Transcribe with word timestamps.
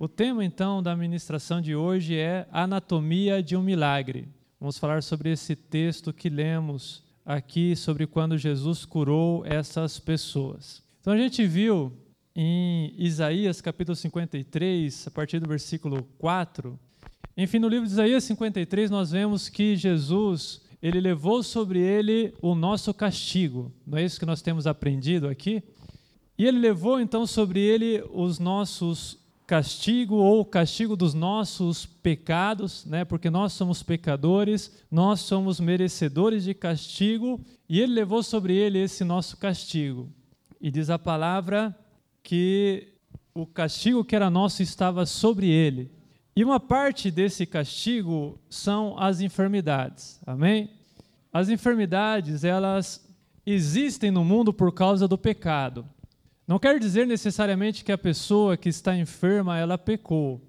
O 0.00 0.06
tema 0.06 0.44
então 0.44 0.80
da 0.80 0.94
ministração 0.94 1.60
de 1.60 1.74
hoje 1.74 2.14
é 2.16 2.46
Anatomia 2.52 3.42
de 3.42 3.56
um 3.56 3.62
Milagre. 3.64 4.28
Vamos 4.60 4.78
falar 4.78 5.02
sobre 5.02 5.32
esse 5.32 5.56
texto 5.56 6.12
que 6.12 6.28
lemos 6.28 7.02
aqui 7.26 7.74
sobre 7.74 8.06
quando 8.06 8.38
Jesus 8.38 8.84
curou 8.84 9.44
essas 9.44 9.98
pessoas. 9.98 10.84
Então 11.00 11.12
a 11.12 11.16
gente 11.16 11.44
viu 11.44 11.92
em 12.32 12.94
Isaías 12.96 13.60
capítulo 13.60 13.96
53, 13.96 15.08
a 15.08 15.10
partir 15.10 15.40
do 15.40 15.48
versículo 15.48 16.04
4. 16.16 16.78
Enfim, 17.36 17.58
no 17.58 17.68
livro 17.68 17.84
de 17.84 17.92
Isaías 17.92 18.22
53 18.22 18.92
nós 18.92 19.10
vemos 19.10 19.48
que 19.48 19.74
Jesus, 19.74 20.62
ele 20.80 21.00
levou 21.00 21.42
sobre 21.42 21.80
ele 21.80 22.32
o 22.40 22.54
nosso 22.54 22.94
castigo. 22.94 23.72
Não 23.84 23.98
é 23.98 24.04
isso 24.04 24.20
que 24.20 24.26
nós 24.26 24.42
temos 24.42 24.64
aprendido 24.64 25.26
aqui? 25.26 25.60
E 26.38 26.46
ele 26.46 26.60
levou 26.60 27.00
então 27.00 27.26
sobre 27.26 27.58
ele 27.58 28.00
os 28.12 28.38
nossos 28.38 29.26
castigo 29.48 30.16
ou 30.16 30.44
castigo 30.44 30.94
dos 30.94 31.14
nossos 31.14 31.86
pecados, 31.86 32.84
né? 32.84 33.02
Porque 33.02 33.30
nós 33.30 33.54
somos 33.54 33.82
pecadores, 33.82 34.70
nós 34.90 35.20
somos 35.20 35.58
merecedores 35.58 36.44
de 36.44 36.52
castigo, 36.52 37.40
e 37.66 37.80
ele 37.80 37.94
levou 37.94 38.22
sobre 38.22 38.54
ele 38.54 38.78
esse 38.78 39.04
nosso 39.04 39.38
castigo. 39.38 40.12
E 40.60 40.70
diz 40.70 40.90
a 40.90 40.98
palavra 40.98 41.74
que 42.22 42.88
o 43.32 43.46
castigo 43.46 44.04
que 44.04 44.14
era 44.14 44.28
nosso 44.28 44.62
estava 44.62 45.06
sobre 45.06 45.48
ele. 45.48 45.90
E 46.36 46.44
uma 46.44 46.60
parte 46.60 47.10
desse 47.10 47.46
castigo 47.46 48.38
são 48.50 48.98
as 48.98 49.22
enfermidades. 49.22 50.20
Amém? 50.26 50.70
As 51.32 51.48
enfermidades, 51.48 52.44
elas 52.44 53.02
existem 53.46 54.10
no 54.10 54.22
mundo 54.22 54.52
por 54.52 54.74
causa 54.74 55.08
do 55.08 55.16
pecado. 55.16 55.86
Não 56.48 56.58
quer 56.58 56.80
dizer 56.80 57.06
necessariamente 57.06 57.84
que 57.84 57.92
a 57.92 57.98
pessoa 57.98 58.56
que 58.56 58.70
está 58.70 58.96
enferma 58.96 59.58
ela 59.58 59.76
pecou, 59.76 60.40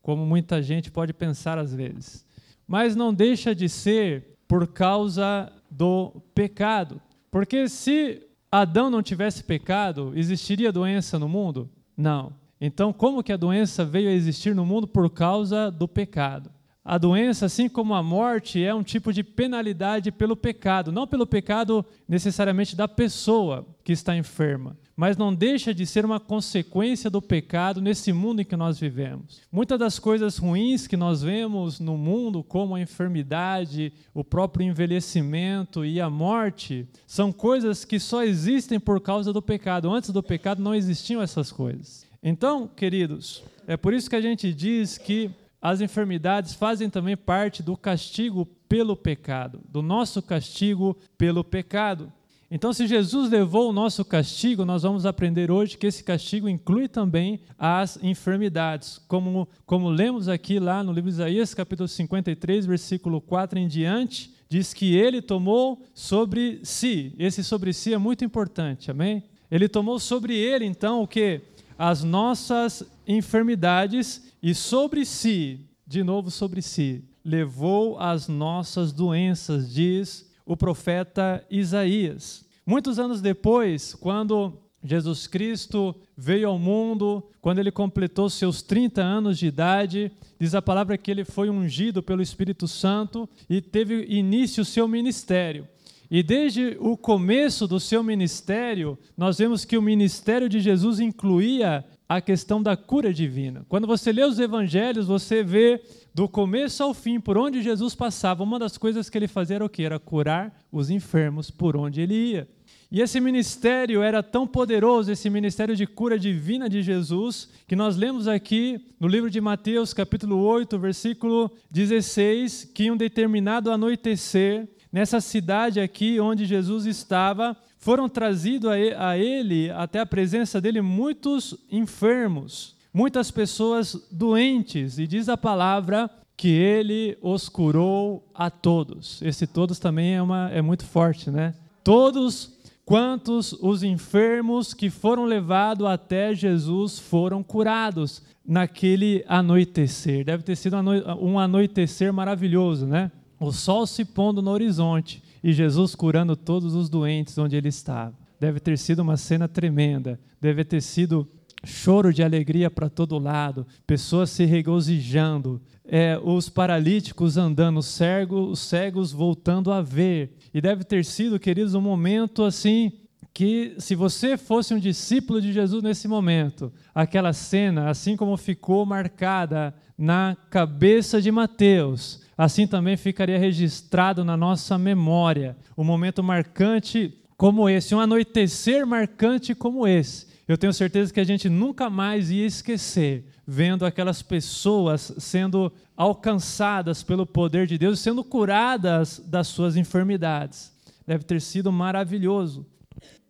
como 0.00 0.24
muita 0.24 0.62
gente 0.62 0.88
pode 0.88 1.12
pensar 1.12 1.58
às 1.58 1.74
vezes. 1.74 2.24
Mas 2.64 2.94
não 2.94 3.12
deixa 3.12 3.52
de 3.56 3.68
ser 3.68 4.38
por 4.46 4.68
causa 4.68 5.52
do 5.68 6.22
pecado. 6.32 7.02
Porque 7.28 7.68
se 7.68 8.22
Adão 8.52 8.88
não 8.88 9.02
tivesse 9.02 9.42
pecado, 9.42 10.12
existiria 10.14 10.70
doença 10.70 11.18
no 11.18 11.28
mundo? 11.28 11.68
Não. 11.96 12.32
Então, 12.60 12.92
como 12.92 13.22
que 13.22 13.32
a 13.32 13.36
doença 13.36 13.84
veio 13.84 14.10
a 14.10 14.12
existir 14.12 14.54
no 14.54 14.64
mundo 14.64 14.86
por 14.86 15.10
causa 15.10 15.72
do 15.72 15.88
pecado? 15.88 16.52
A 16.84 16.96
doença, 16.98 17.46
assim 17.46 17.68
como 17.68 17.94
a 17.94 18.02
morte, 18.02 18.62
é 18.62 18.72
um 18.72 18.84
tipo 18.84 19.12
de 19.12 19.24
penalidade 19.24 20.12
pelo 20.12 20.36
pecado, 20.36 20.92
não 20.92 21.06
pelo 21.06 21.26
pecado 21.26 21.84
necessariamente 22.08 22.76
da 22.76 22.86
pessoa 22.86 23.66
que 23.82 23.92
está 23.92 24.16
enferma, 24.16 24.76
mas 24.98 25.16
não 25.16 25.32
deixa 25.32 25.72
de 25.72 25.86
ser 25.86 26.04
uma 26.04 26.18
consequência 26.18 27.08
do 27.08 27.22
pecado 27.22 27.80
nesse 27.80 28.12
mundo 28.12 28.42
em 28.42 28.44
que 28.44 28.56
nós 28.56 28.80
vivemos. 28.80 29.40
Muitas 29.50 29.78
das 29.78 29.96
coisas 29.96 30.38
ruins 30.38 30.88
que 30.88 30.96
nós 30.96 31.22
vemos 31.22 31.78
no 31.78 31.96
mundo, 31.96 32.42
como 32.42 32.74
a 32.74 32.80
enfermidade, 32.80 33.92
o 34.12 34.24
próprio 34.24 34.66
envelhecimento 34.66 35.84
e 35.84 36.00
a 36.00 36.10
morte, 36.10 36.84
são 37.06 37.30
coisas 37.30 37.84
que 37.84 38.00
só 38.00 38.24
existem 38.24 38.80
por 38.80 39.00
causa 39.00 39.32
do 39.32 39.40
pecado. 39.40 39.88
Antes 39.88 40.10
do 40.10 40.20
pecado 40.20 40.60
não 40.60 40.74
existiam 40.74 41.22
essas 41.22 41.52
coisas. 41.52 42.04
Então, 42.20 42.66
queridos, 42.66 43.44
é 43.68 43.76
por 43.76 43.94
isso 43.94 44.10
que 44.10 44.16
a 44.16 44.20
gente 44.20 44.52
diz 44.52 44.98
que 44.98 45.30
as 45.62 45.80
enfermidades 45.80 46.54
fazem 46.54 46.90
também 46.90 47.16
parte 47.16 47.62
do 47.62 47.76
castigo 47.76 48.44
pelo 48.68 48.96
pecado, 48.96 49.60
do 49.68 49.80
nosso 49.80 50.20
castigo 50.20 50.96
pelo 51.16 51.44
pecado. 51.44 52.12
Então, 52.50 52.72
se 52.72 52.86
Jesus 52.86 53.30
levou 53.30 53.68
o 53.68 53.74
nosso 53.74 54.02
castigo, 54.02 54.64
nós 54.64 54.82
vamos 54.82 55.04
aprender 55.04 55.50
hoje 55.50 55.76
que 55.76 55.86
esse 55.86 56.02
castigo 56.02 56.48
inclui 56.48 56.88
também 56.88 57.40
as 57.58 58.02
enfermidades, 58.02 58.98
como, 59.06 59.46
como 59.66 59.90
lemos 59.90 60.28
aqui 60.28 60.58
lá 60.58 60.82
no 60.82 60.90
livro 60.90 61.10
de 61.10 61.16
Isaías, 61.16 61.52
capítulo 61.52 61.86
53, 61.86 62.64
versículo 62.64 63.20
4 63.20 63.58
em 63.58 63.68
diante, 63.68 64.32
diz 64.48 64.72
que 64.72 64.96
ele 64.96 65.20
tomou 65.20 65.84
sobre 65.92 66.60
si. 66.62 67.12
Esse 67.18 67.44
sobre 67.44 67.74
si 67.74 67.92
é 67.92 67.98
muito 67.98 68.24
importante, 68.24 68.90
amém? 68.90 69.22
Ele 69.50 69.68
tomou 69.68 69.98
sobre 69.98 70.34
ele, 70.34 70.64
então, 70.64 71.02
o 71.02 71.06
que? 71.06 71.42
As 71.78 72.02
nossas 72.02 72.82
enfermidades 73.06 74.32
e 74.42 74.54
sobre 74.54 75.04
si, 75.04 75.60
de 75.86 76.02
novo 76.02 76.30
sobre 76.30 76.62
si, 76.62 77.04
levou 77.22 77.98
as 77.98 78.26
nossas 78.26 78.90
doenças, 78.90 79.70
diz 79.70 80.26
o 80.48 80.56
profeta 80.56 81.44
Isaías. 81.50 82.47
Muitos 82.68 82.98
anos 82.98 83.22
depois, 83.22 83.94
quando 83.94 84.52
Jesus 84.84 85.26
Cristo 85.26 85.96
veio 86.14 86.50
ao 86.50 86.58
mundo, 86.58 87.24
quando 87.40 87.60
ele 87.60 87.70
completou 87.70 88.28
seus 88.28 88.60
30 88.60 89.00
anos 89.00 89.38
de 89.38 89.46
idade, 89.46 90.12
diz 90.38 90.54
a 90.54 90.60
palavra 90.60 90.98
que 90.98 91.10
ele 91.10 91.24
foi 91.24 91.48
ungido 91.48 92.02
pelo 92.02 92.20
Espírito 92.20 92.68
Santo 92.68 93.26
e 93.48 93.62
teve 93.62 94.04
início 94.10 94.60
o 94.60 94.66
seu 94.66 94.86
ministério. 94.86 95.66
E 96.10 96.22
desde 96.22 96.76
o 96.78 96.94
começo 96.94 97.66
do 97.66 97.80
seu 97.80 98.02
ministério, 98.02 98.98
nós 99.16 99.38
vemos 99.38 99.64
que 99.64 99.78
o 99.78 99.82
ministério 99.82 100.46
de 100.46 100.60
Jesus 100.60 101.00
incluía 101.00 101.86
a 102.06 102.20
questão 102.20 102.62
da 102.62 102.76
cura 102.76 103.14
divina. 103.14 103.64
Quando 103.66 103.86
você 103.86 104.12
lê 104.12 104.24
os 104.24 104.38
evangelhos, 104.38 105.06
você 105.06 105.42
vê 105.42 105.80
do 106.14 106.28
começo 106.28 106.82
ao 106.82 106.92
fim, 106.92 107.18
por 107.18 107.38
onde 107.38 107.62
Jesus 107.62 107.94
passava, 107.94 108.42
uma 108.42 108.58
das 108.58 108.76
coisas 108.76 109.08
que 109.08 109.16
ele 109.16 109.26
fazia 109.26 109.56
era 109.56 109.64
o 109.64 109.70
que? 109.70 109.84
Era 109.84 109.98
curar 109.98 110.54
os 110.70 110.90
enfermos 110.90 111.50
por 111.50 111.74
onde 111.74 112.02
ele 112.02 112.14
ia. 112.14 112.57
E 112.90 113.02
esse 113.02 113.20
ministério 113.20 114.02
era 114.02 114.22
tão 114.22 114.46
poderoso, 114.46 115.12
esse 115.12 115.28
ministério 115.28 115.76
de 115.76 115.86
cura 115.86 116.18
divina 116.18 116.70
de 116.70 116.82
Jesus, 116.82 117.50
que 117.66 117.76
nós 117.76 117.96
lemos 117.96 118.26
aqui 118.26 118.80
no 118.98 119.06
livro 119.06 119.28
de 119.28 119.42
Mateus, 119.42 119.92
capítulo 119.92 120.38
8, 120.38 120.78
versículo 120.78 121.50
16, 121.70 122.70
que 122.74 122.84
em 122.84 122.90
um 122.90 122.96
determinado 122.96 123.70
anoitecer, 123.70 124.66
nessa 124.90 125.20
cidade 125.20 125.80
aqui 125.80 126.18
onde 126.18 126.46
Jesus 126.46 126.86
estava, 126.86 127.54
foram 127.76 128.08
trazidos 128.08 128.70
a 128.96 129.18
ele, 129.18 129.70
até 129.70 130.00
a 130.00 130.06
presença 130.06 130.58
dele, 130.58 130.80
muitos 130.80 131.54
enfermos, 131.70 132.74
muitas 132.92 133.30
pessoas 133.30 134.08
doentes, 134.10 134.98
e 134.98 135.06
diz 135.06 135.28
a 135.28 135.36
palavra 135.36 136.10
que 136.34 136.48
ele 136.48 137.18
os 137.20 137.50
curou 137.50 138.26
a 138.34 138.48
todos. 138.48 139.20
Esse 139.20 139.46
todos 139.46 139.78
também 139.78 140.14
é, 140.14 140.22
uma, 140.22 140.48
é 140.50 140.62
muito 140.62 140.86
forte, 140.86 141.30
né? 141.30 141.52
Todos 141.84 142.57
quantos 142.88 143.52
os 143.52 143.82
enfermos 143.82 144.72
que 144.72 144.88
foram 144.88 145.26
levados 145.26 145.86
até 145.86 146.34
Jesus 146.34 146.98
foram 146.98 147.42
curados 147.42 148.22
naquele 148.46 149.22
anoitecer. 149.28 150.24
Deve 150.24 150.42
ter 150.42 150.56
sido 150.56 150.74
um 151.20 151.38
anoitecer 151.38 152.10
maravilhoso, 152.14 152.86
né? 152.86 153.12
O 153.38 153.52
sol 153.52 153.86
se 153.86 154.06
pondo 154.06 154.40
no 154.40 154.50
horizonte 154.50 155.22
e 155.44 155.52
Jesus 155.52 155.94
curando 155.94 156.34
todos 156.34 156.74
os 156.74 156.88
doentes 156.88 157.36
onde 157.36 157.56
ele 157.56 157.68
estava. 157.68 158.14
Deve 158.40 158.58
ter 158.58 158.78
sido 158.78 159.00
uma 159.00 159.18
cena 159.18 159.46
tremenda, 159.46 160.18
deve 160.40 160.64
ter 160.64 160.80
sido 160.80 161.28
choro 161.64 162.12
de 162.12 162.22
alegria 162.22 162.70
para 162.70 162.88
todo 162.88 163.18
lado, 163.18 163.66
pessoas 163.86 164.30
se 164.30 164.44
regozijando, 164.44 165.60
é, 165.84 166.18
os 166.22 166.48
paralíticos 166.48 167.36
andando, 167.36 167.78
os 167.78 167.86
cegos, 167.86 168.50
os 168.50 168.60
cegos 168.60 169.12
voltando 169.12 169.72
a 169.72 169.80
ver. 169.80 170.36
E 170.52 170.60
deve 170.60 170.84
ter 170.84 171.04
sido, 171.04 171.38
queridos, 171.38 171.74
um 171.74 171.80
momento 171.80 172.44
assim 172.44 172.92
que 173.32 173.76
se 173.78 173.94
você 173.94 174.36
fosse 174.36 174.74
um 174.74 174.78
discípulo 174.78 175.40
de 175.40 175.52
Jesus 175.52 175.82
nesse 175.82 176.08
momento, 176.08 176.72
aquela 176.94 177.32
cena, 177.32 177.88
assim 177.88 178.16
como 178.16 178.36
ficou 178.36 178.84
marcada 178.84 179.74
na 179.96 180.36
cabeça 180.50 181.22
de 181.22 181.30
Mateus, 181.30 182.20
assim 182.36 182.66
também 182.66 182.96
ficaria 182.96 183.38
registrado 183.38 184.24
na 184.24 184.36
nossa 184.36 184.76
memória 184.76 185.56
um 185.76 185.84
momento 185.84 186.22
marcante 186.22 187.14
como 187.36 187.68
esse, 187.70 187.94
um 187.94 188.00
anoitecer 188.00 188.84
marcante 188.84 189.54
como 189.54 189.86
esse. 189.86 190.26
Eu 190.48 190.56
tenho 190.56 190.72
certeza 190.72 191.12
que 191.12 191.20
a 191.20 191.24
gente 191.24 191.46
nunca 191.50 191.90
mais 191.90 192.30
ia 192.30 192.46
esquecer, 192.46 193.26
vendo 193.46 193.84
aquelas 193.84 194.22
pessoas 194.22 195.12
sendo 195.18 195.70
alcançadas 195.94 197.02
pelo 197.02 197.26
poder 197.26 197.66
de 197.66 197.76
Deus, 197.76 198.00
sendo 198.00 198.24
curadas 198.24 199.18
das 199.26 199.46
suas 199.48 199.76
enfermidades. 199.76 200.72
Deve 201.06 201.24
ter 201.24 201.42
sido 201.42 201.70
maravilhoso. 201.70 202.66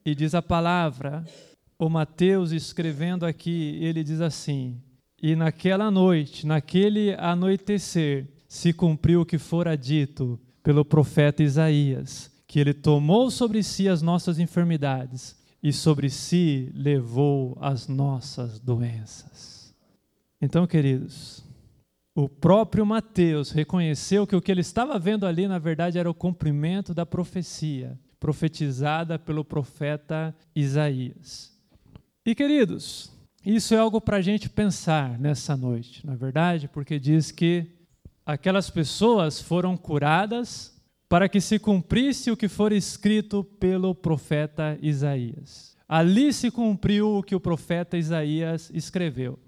E 0.05 0.15
diz 0.15 0.33
a 0.33 0.41
palavra, 0.41 1.25
o 1.77 1.89
Mateus 1.89 2.53
escrevendo 2.53 3.27
aqui, 3.27 3.77
ele 3.81 4.05
diz 4.05 4.21
assim: 4.21 4.81
E 5.21 5.35
naquela 5.35 5.91
noite, 5.91 6.47
naquele 6.47 7.15
anoitecer, 7.15 8.29
se 8.47 8.73
cumpriu 8.73 9.23
o 9.23 9.27
que 9.27 9.39
fora 9.39 9.77
dito 9.77 10.39
pelo 10.63 10.85
profeta 10.85 11.43
Isaías, 11.43 12.31
que 12.47 12.61
ele 12.61 12.73
tomou 12.73 13.29
sobre 13.29 13.61
si 13.65 13.89
as 13.89 14.03
nossas 14.03 14.39
enfermidades 14.39 15.38
e 15.63 15.73
sobre 15.73 16.09
si 16.09 16.71
levou 16.75 17.57
as 17.61 17.89
nossas 17.89 18.61
doenças. 18.61 19.75
Então, 20.41 20.67
queridos, 20.67 21.45
o 22.15 22.29
próprio 22.29 22.87
Mateus 22.87 23.51
reconheceu 23.51 24.27
que 24.27 24.37
o 24.37 24.41
que 24.41 24.51
ele 24.51 24.61
estava 24.61 24.99
vendo 24.99 25.27
ali, 25.27 25.49
na 25.49 25.59
verdade, 25.59 25.99
era 25.99 26.11
o 26.11 26.15
cumprimento 26.15 26.95
da 26.95 27.05
profecia 27.05 27.99
profetizada 28.21 29.19
pelo 29.19 29.45
profeta 29.45 30.35
Isaías. 30.55 31.57
E, 32.27 32.35
queridos, 32.35 33.13
Isso 33.45 33.75
é 33.75 33.79
algo 33.79 34.01
para 34.01 34.19
a 34.19 34.21
gente 34.21 34.49
pensar 34.49 35.19
nessa 35.19 35.57
noite, 35.57 36.07
na 36.07 36.15
verdade, 36.15 36.69
porque 36.69 36.99
diz 36.99 37.31
que 37.31 37.67
aquelas 38.27 38.69
pessoas 38.69 39.41
foram 39.41 39.77
curadas 39.77 40.78
para 41.09 41.29
que 41.29 41.41
se 41.41 41.59
cumprisse 41.59 42.31
o 42.31 42.37
que 42.37 42.49
for 42.49 42.73
escrito 42.73 43.43
pelo 43.43 43.95
profeta 43.95 44.79
Isaías. 44.83 45.77
Ali 45.89 46.33
se 46.33 46.51
cumpriu 46.51 47.17
o 47.17 47.23
que 47.23 47.35
o 47.35 47.41
profeta 47.41 47.97
Isaías 47.97 48.71
escreveu. 48.75 49.39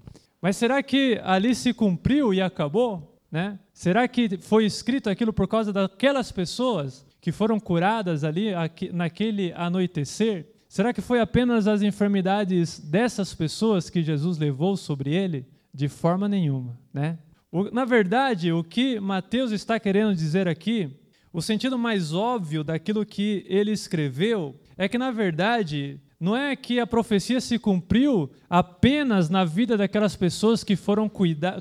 Mas 0.41 0.57
será 0.57 0.83
que 0.83 1.21
ali 1.23 1.55
se 1.55 1.75
cumpriu 1.75 2.33
e 2.33 2.41
acabou? 2.41 3.21
Né? 3.31 3.59
Será 3.75 4.09
que 4.09 4.39
foi 4.39 4.65
escrito 4.65 5.11
aquilo 5.11 5.33
por 5.33 5.47
causa 5.47 5.73
daquelas 5.73 6.33
pessoas 6.33 7.07
que 7.21 7.31
foram 7.31 7.61
curadas 7.61 8.25
ali 8.25 8.53
naquele 8.93 9.53
anoitecer? 9.53 10.47
Será 10.67 10.95
que 10.95 11.03
foi 11.03 11.21
apenas 11.21 11.67
as 11.67 11.83
enfermidades 11.83 12.79
dessas 12.81 13.35
pessoas 13.35 13.91
que 13.91 14.03
Jesus 14.03 14.39
levou 14.39 14.77
sobre 14.77 15.12
ele? 15.12 15.47
De 15.75 15.89
forma 15.89 16.27
nenhuma, 16.29 16.79
né? 16.93 17.19
Na 17.73 17.85
verdade, 17.85 18.53
o 18.53 18.62
que 18.65 18.99
Mateus 18.99 19.51
está 19.51 19.79
querendo 19.79 20.15
dizer 20.15 20.49
aqui, 20.49 21.00
o 21.32 21.41
sentido 21.41 21.79
mais 21.79 22.12
óbvio 22.12 22.65
daquilo 22.65 23.06
que 23.06 23.44
ele 23.49 23.71
escreveu, 23.71 24.55
é 24.77 24.88
que, 24.88 24.99
na 24.99 25.11
verdade, 25.11 26.00
não 26.19 26.37
é 26.37 26.55
que 26.56 26.81
a 26.81 26.87
profecia 26.87 27.41
se 27.41 27.59
cumpriu 27.59 28.31
apenas 28.49 29.31
na 29.31 29.44
vida 29.44 29.77
daquelas 29.77 30.17
pessoas 30.17 30.65
que 30.65 30.77
foram 30.77 31.11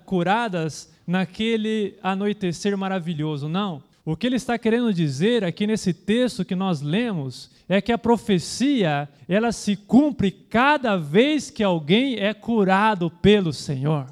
curadas 0.06 0.92
naquele 1.06 1.96
anoitecer 2.02 2.78
maravilhoso, 2.78 3.48
não. 3.48 3.82
O 4.04 4.16
que 4.16 4.26
ele 4.26 4.38
está 4.38 4.58
querendo 4.58 4.94
dizer 4.94 5.44
aqui 5.44 5.68
nesse 5.68 5.94
texto 5.94 6.44
que 6.44 6.56
nós 6.56 6.82
lemos 6.82 7.52
é 7.68 7.80
que 7.80 7.92
a 7.92 7.98
profecia, 7.98 9.08
ela 9.28 9.52
se 9.52 9.76
cumpre 9.76 10.32
cada 10.32 10.98
vez 10.98 11.52
que 11.52 11.64
alguém 11.64 12.16
é 12.16 12.34
curado 12.34 13.12
pelo 13.12 13.54
Senhor. 13.54 14.08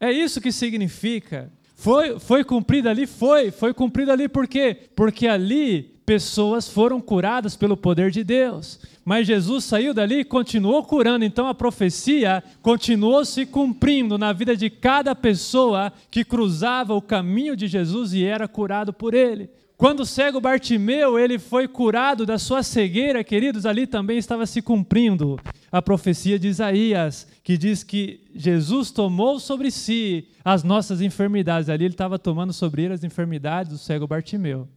É 0.00 0.10
isso 0.10 0.40
que 0.40 0.50
significa. 0.50 1.52
Foi, 1.82 2.16
foi 2.20 2.44
cumprida 2.44 2.90
ali? 2.90 3.08
Foi. 3.08 3.50
Foi 3.50 3.74
cumprida 3.74 4.12
ali 4.12 4.28
por 4.28 4.46
quê? 4.46 4.76
Porque 4.94 5.26
ali 5.26 5.82
pessoas 6.06 6.68
foram 6.68 7.00
curadas 7.00 7.56
pelo 7.56 7.76
poder 7.76 8.12
de 8.12 8.22
Deus. 8.22 8.78
Mas 9.04 9.26
Jesus 9.26 9.64
saiu 9.64 9.92
dali 9.92 10.20
e 10.20 10.24
continuou 10.24 10.84
curando, 10.84 11.24
então 11.24 11.48
a 11.48 11.54
profecia 11.54 12.40
continuou 12.62 13.24
se 13.24 13.44
cumprindo 13.44 14.16
na 14.16 14.32
vida 14.32 14.56
de 14.56 14.70
cada 14.70 15.12
pessoa 15.12 15.92
que 16.08 16.24
cruzava 16.24 16.94
o 16.94 17.02
caminho 17.02 17.56
de 17.56 17.66
Jesus 17.66 18.12
e 18.12 18.24
era 18.24 18.46
curado 18.46 18.92
por 18.92 19.12
ele. 19.12 19.50
Quando 19.82 19.98
o 19.98 20.06
cego 20.06 20.40
Bartimeu, 20.40 21.18
ele 21.18 21.40
foi 21.40 21.66
curado 21.66 22.24
da 22.24 22.38
sua 22.38 22.62
cegueira, 22.62 23.24
queridos, 23.24 23.66
ali 23.66 23.84
também 23.84 24.16
estava 24.16 24.46
se 24.46 24.62
cumprindo 24.62 25.40
a 25.72 25.82
profecia 25.82 26.38
de 26.38 26.46
Isaías, 26.46 27.26
que 27.42 27.58
diz 27.58 27.82
que 27.82 28.20
Jesus 28.32 28.92
tomou 28.92 29.40
sobre 29.40 29.72
si 29.72 30.28
as 30.44 30.62
nossas 30.62 31.00
enfermidades. 31.00 31.68
Ali 31.68 31.86
ele 31.86 31.94
estava 31.94 32.16
tomando 32.16 32.52
sobre 32.52 32.84
ele 32.84 32.94
as 32.94 33.02
enfermidades 33.02 33.72
do 33.72 33.76
cego 33.76 34.06
Bartimeu. 34.06 34.68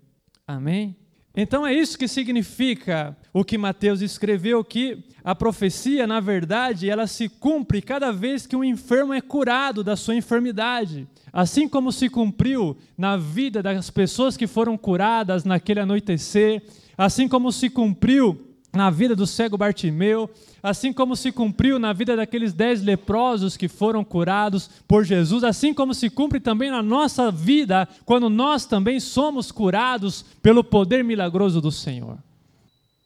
Amém? 0.47 0.95
Então 1.35 1.67
é 1.67 1.73
isso 1.73 1.97
que 1.97 2.07
significa 2.07 3.15
o 3.33 3.43
que 3.43 3.57
Mateus 3.57 4.01
escreveu 4.01 4.63
que 4.63 5.03
a 5.23 5.35
profecia, 5.35 6.07
na 6.07 6.19
verdade, 6.21 6.89
ela 6.89 7.07
se 7.07 7.27
cumpre 7.27 7.81
cada 7.81 8.11
vez 8.11 8.47
que 8.47 8.55
um 8.55 8.63
enfermo 8.63 9.13
é 9.13 9.19
curado 9.19 9.83
da 9.83 9.97
sua 9.97 10.15
enfermidade. 10.15 11.05
Assim 11.33 11.67
como 11.67 11.91
se 11.91 12.07
cumpriu 12.07 12.77
na 12.97 13.17
vida 13.17 13.61
das 13.61 13.89
pessoas 13.89 14.37
que 14.37 14.47
foram 14.47 14.77
curadas 14.77 15.43
naquele 15.43 15.81
anoitecer, 15.81 16.63
assim 16.97 17.27
como 17.27 17.51
se 17.51 17.69
cumpriu 17.69 18.55
na 18.71 18.89
vida 18.89 19.15
do 19.15 19.27
cego 19.27 19.57
Bartimeu, 19.57 20.29
assim 20.65 20.91
como 20.91 21.15
se 21.15 21.31
cumpriu 21.31 21.77
na 21.77 21.93
vida 21.93 22.15
daqueles 22.15 22.51
dez 22.51 22.81
leprosos 22.81 23.55
que 23.55 23.67
foram 23.67 24.03
curados 24.03 24.67
por 24.87 25.05
Jesus, 25.05 25.43
assim 25.43 25.73
como 25.73 25.93
se 25.93 26.09
cumpre 26.09 26.39
também 26.39 26.71
na 26.71 26.81
nossa 26.81 27.29
vida, 27.29 27.87
quando 28.03 28.29
nós 28.31 28.65
também 28.65 28.99
somos 28.99 29.51
curados 29.51 30.25
pelo 30.41 30.63
poder 30.63 31.03
milagroso 31.03 31.61
do 31.61 31.71
Senhor. 31.71 32.17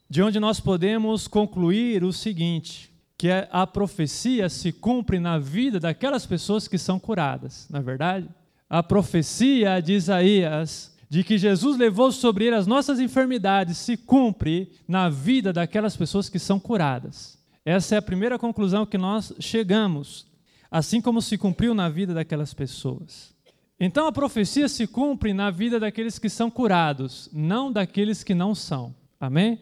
De 0.09 0.23
onde 0.23 0.39
nós 0.39 0.61
podemos 0.61 1.27
concluir 1.27 2.03
o 2.03 2.13
seguinte: 2.13 2.89
que 3.17 3.27
a 3.51 3.67
profecia 3.67 4.47
se 4.47 4.71
cumpre 4.71 5.19
na 5.19 5.37
vida 5.37 5.81
daquelas 5.81 6.25
pessoas 6.25 6.65
que 6.65 6.77
são 6.77 6.97
curadas, 6.97 7.67
na 7.69 7.79
é 7.79 7.81
verdade? 7.81 8.29
A 8.69 8.81
profecia 8.81 9.81
de 9.81 9.93
Isaías 9.93 10.97
de 11.09 11.23
que 11.23 11.37
Jesus 11.37 11.75
levou 11.75 12.11
sobre 12.11 12.45
ele 12.45 12.55
as 12.55 12.67
nossas 12.67 12.99
enfermidades 12.99 13.77
se 13.77 13.97
cumpre 13.97 14.71
na 14.87 15.09
vida 15.09 15.51
daquelas 15.51 15.97
pessoas 15.97 16.29
que 16.29 16.37
são 16.37 16.59
curadas. 16.59 17.38
Essa 17.69 17.93
é 17.93 17.97
a 17.99 18.01
primeira 18.01 18.39
conclusão 18.39 18.83
que 18.83 18.97
nós 18.97 19.31
chegamos, 19.39 20.25
assim 20.71 20.99
como 20.99 21.21
se 21.21 21.37
cumpriu 21.37 21.75
na 21.75 21.87
vida 21.87 22.15
daquelas 22.15 22.51
pessoas. 22.51 23.31
Então 23.79 24.07
a 24.07 24.11
profecia 24.11 24.67
se 24.67 24.87
cumpre 24.87 25.35
na 25.35 25.51
vida 25.51 25.79
daqueles 25.79 26.17
que 26.17 26.29
são 26.29 26.49
curados, 26.49 27.29
não 27.31 27.71
daqueles 27.71 28.23
que 28.23 28.33
não 28.33 28.55
são. 28.55 28.95
Amém? 29.19 29.61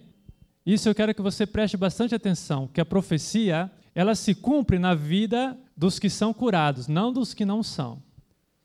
Isso 0.65 0.87
eu 0.87 0.95
quero 0.95 1.13
que 1.13 1.21
você 1.21 1.45
preste 1.45 1.75
bastante 1.75 2.15
atenção, 2.15 2.65
que 2.65 2.79
a 2.79 2.85
profecia, 2.85 3.69
ela 3.93 4.15
se 4.15 4.33
cumpre 4.33 4.79
na 4.79 4.95
vida 4.95 5.59
dos 5.75 5.99
que 5.99 6.09
são 6.09 6.33
curados, 6.33 6.87
não 6.87 7.11
dos 7.11 7.33
que 7.33 7.43
não 7.43 7.61
são. 7.61 8.01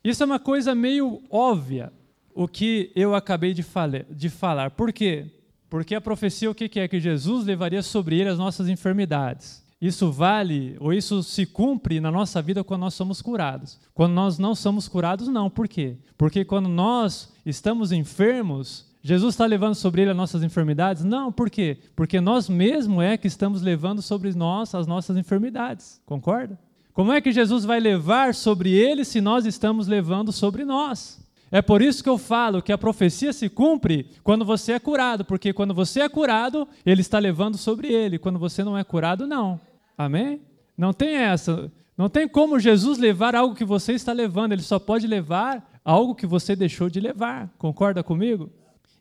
Isso 0.05 0.23
é 0.23 0.27
uma 0.27 0.39
coisa 0.39 0.73
meio 0.73 1.21
óbvia, 1.29 1.93
o 2.33 2.47
que 2.47 2.93
eu 2.95 3.13
acabei 3.13 3.53
de, 3.53 3.67
de 4.09 4.29
falar. 4.31 4.71
Por 4.71 4.93
quê? 4.93 5.42
Porque 5.73 5.95
a 5.95 6.03
profecia 6.03 6.51
o 6.51 6.55
que 6.55 6.79
é? 6.79 6.87
Que 6.87 7.01
Jesus 7.01 7.47
levaria 7.47 7.83
sobre 7.83 8.21
ele 8.21 8.29
as 8.29 8.37
nossas 8.37 8.69
enfermidades. 8.69 9.65
Isso 9.81 10.13
vale, 10.13 10.77
ou 10.79 10.93
isso 10.93 11.23
se 11.23 11.47
cumpre 11.47 11.99
na 11.99 12.11
nossa 12.11 12.43
vida 12.43 12.63
quando 12.63 12.83
nós 12.83 12.93
somos 12.93 13.23
curados. 13.23 13.81
Quando 13.95 14.13
nós 14.13 14.39
não 14.39 14.55
somos 14.55 14.87
curados, 14.87 15.29
não. 15.29 15.49
Por 15.49 15.67
quê? 15.67 15.97
Porque 16.19 16.45
quando 16.45 16.69
nós 16.69 17.33
estamos 17.47 17.91
enfermos, 17.91 18.85
Jesus 19.03 19.33
está 19.33 19.47
levando 19.47 19.75
sobre 19.75 20.03
ele 20.03 20.11
as 20.11 20.17
nossas 20.17 20.43
enfermidades? 20.43 21.05
Não, 21.05 21.33
por 21.33 21.49
quê? 21.49 21.79
Porque 21.97 22.21
nós 22.21 22.51
mesmos 22.51 23.03
é 23.03 23.17
que 23.17 23.27
estamos 23.27 23.63
levando 23.63 24.03
sobre 24.03 24.31
nós 24.35 24.75
as 24.75 24.87
nossas 24.87 25.17
enfermidades. 25.17 26.03
Concorda? 26.05 26.61
Como 26.93 27.15
é 27.15 27.21
que 27.23 27.33
Jesus 27.33 27.65
vai 27.65 27.81
levar 27.81 28.35
sobre 28.35 28.73
ele 28.73 29.07
se 29.07 29.23
nós 29.23 29.47
estamos 29.47 29.87
levando 29.87 30.33
sobre 30.33 30.67
nós? 30.67 31.22
É 31.53 31.61
por 31.61 31.83
isso 31.83 32.03
que 32.03 32.09
eu 32.09 32.17
falo 32.17 32.63
que 32.63 32.73
a 32.73 32.79
profecia 32.79 33.31
se 33.31 33.47
cumpre 33.51 34.07
quando 34.25 34.43
você 34.43 34.73
é 34.73 34.79
curado, 34.79 35.23
porque 35.23 35.53
quando 35.53 35.75
você 35.75 36.01
é 36.01 36.09
curado, 36.09 36.67
ele 36.85 37.03
está 37.03 37.19
levando 37.19 37.59
sobre 37.59 37.93
ele. 37.93 38.19
Quando 38.19 38.39
você 38.39 38.65
não 38.65 38.77
é 38.77 38.83
curado, 38.83 39.27
não. 39.27 39.61
Amém? 39.97 40.41
Não 40.79 40.95
tem 40.95 41.15
essa. 41.15 41.71
Não 41.95 42.09
tem 42.09 42.27
como 42.27 42.59
Jesus 42.59 42.97
levar 42.97 43.37
algo 43.37 43.55
que 43.55 43.67
você 43.67 43.93
está 43.93 44.15
levando, 44.15 44.53
ele 44.53 44.63
só 44.63 44.79
pode 44.79 45.07
levar 45.07 45.79
algo 45.85 46.15
que 46.15 46.27
você 46.27 46.57
deixou 46.57 46.89
de 46.89 46.99
levar. 47.01 47.53
Concorda 47.59 48.03
comigo? 48.03 48.49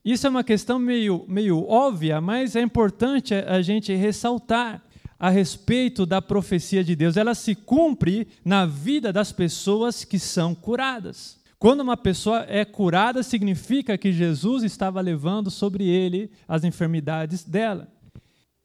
Isso 0.04 0.28
é 0.28 0.30
uma 0.30 0.44
questão 0.44 0.78
meio, 0.78 1.24
meio 1.30 1.66
óbvia, 1.66 2.20
mas 2.20 2.58
é 2.58 2.62
importante 2.62 3.34
a 3.34 3.62
gente 3.62 3.96
ressaltar 3.96 4.84
a 5.18 5.30
respeito 5.30 6.06
da 6.06 6.22
profecia 6.22 6.84
de 6.84 6.98
Deus. 6.98 7.16
Ela 7.16 7.34
se 7.34 7.56
cumpre 7.56 8.28
na 8.44 8.66
vida 8.66 9.14
das 9.14 9.32
pessoas 9.32 10.04
que 10.04 10.20
são 10.20 10.54
curadas. 10.54 11.41
Quando 11.62 11.82
uma 11.82 11.96
pessoa 11.96 12.44
é 12.50 12.66
curada, 12.66 13.22
significa 13.22 13.96
que 13.96 14.12
Jesus 14.12 14.64
estava 14.64 15.00
levando 15.00 15.52
sobre 15.52 15.88
ele 15.88 16.32
as 16.48 16.64
enfermidades 16.64 17.44
dela. 17.44 17.88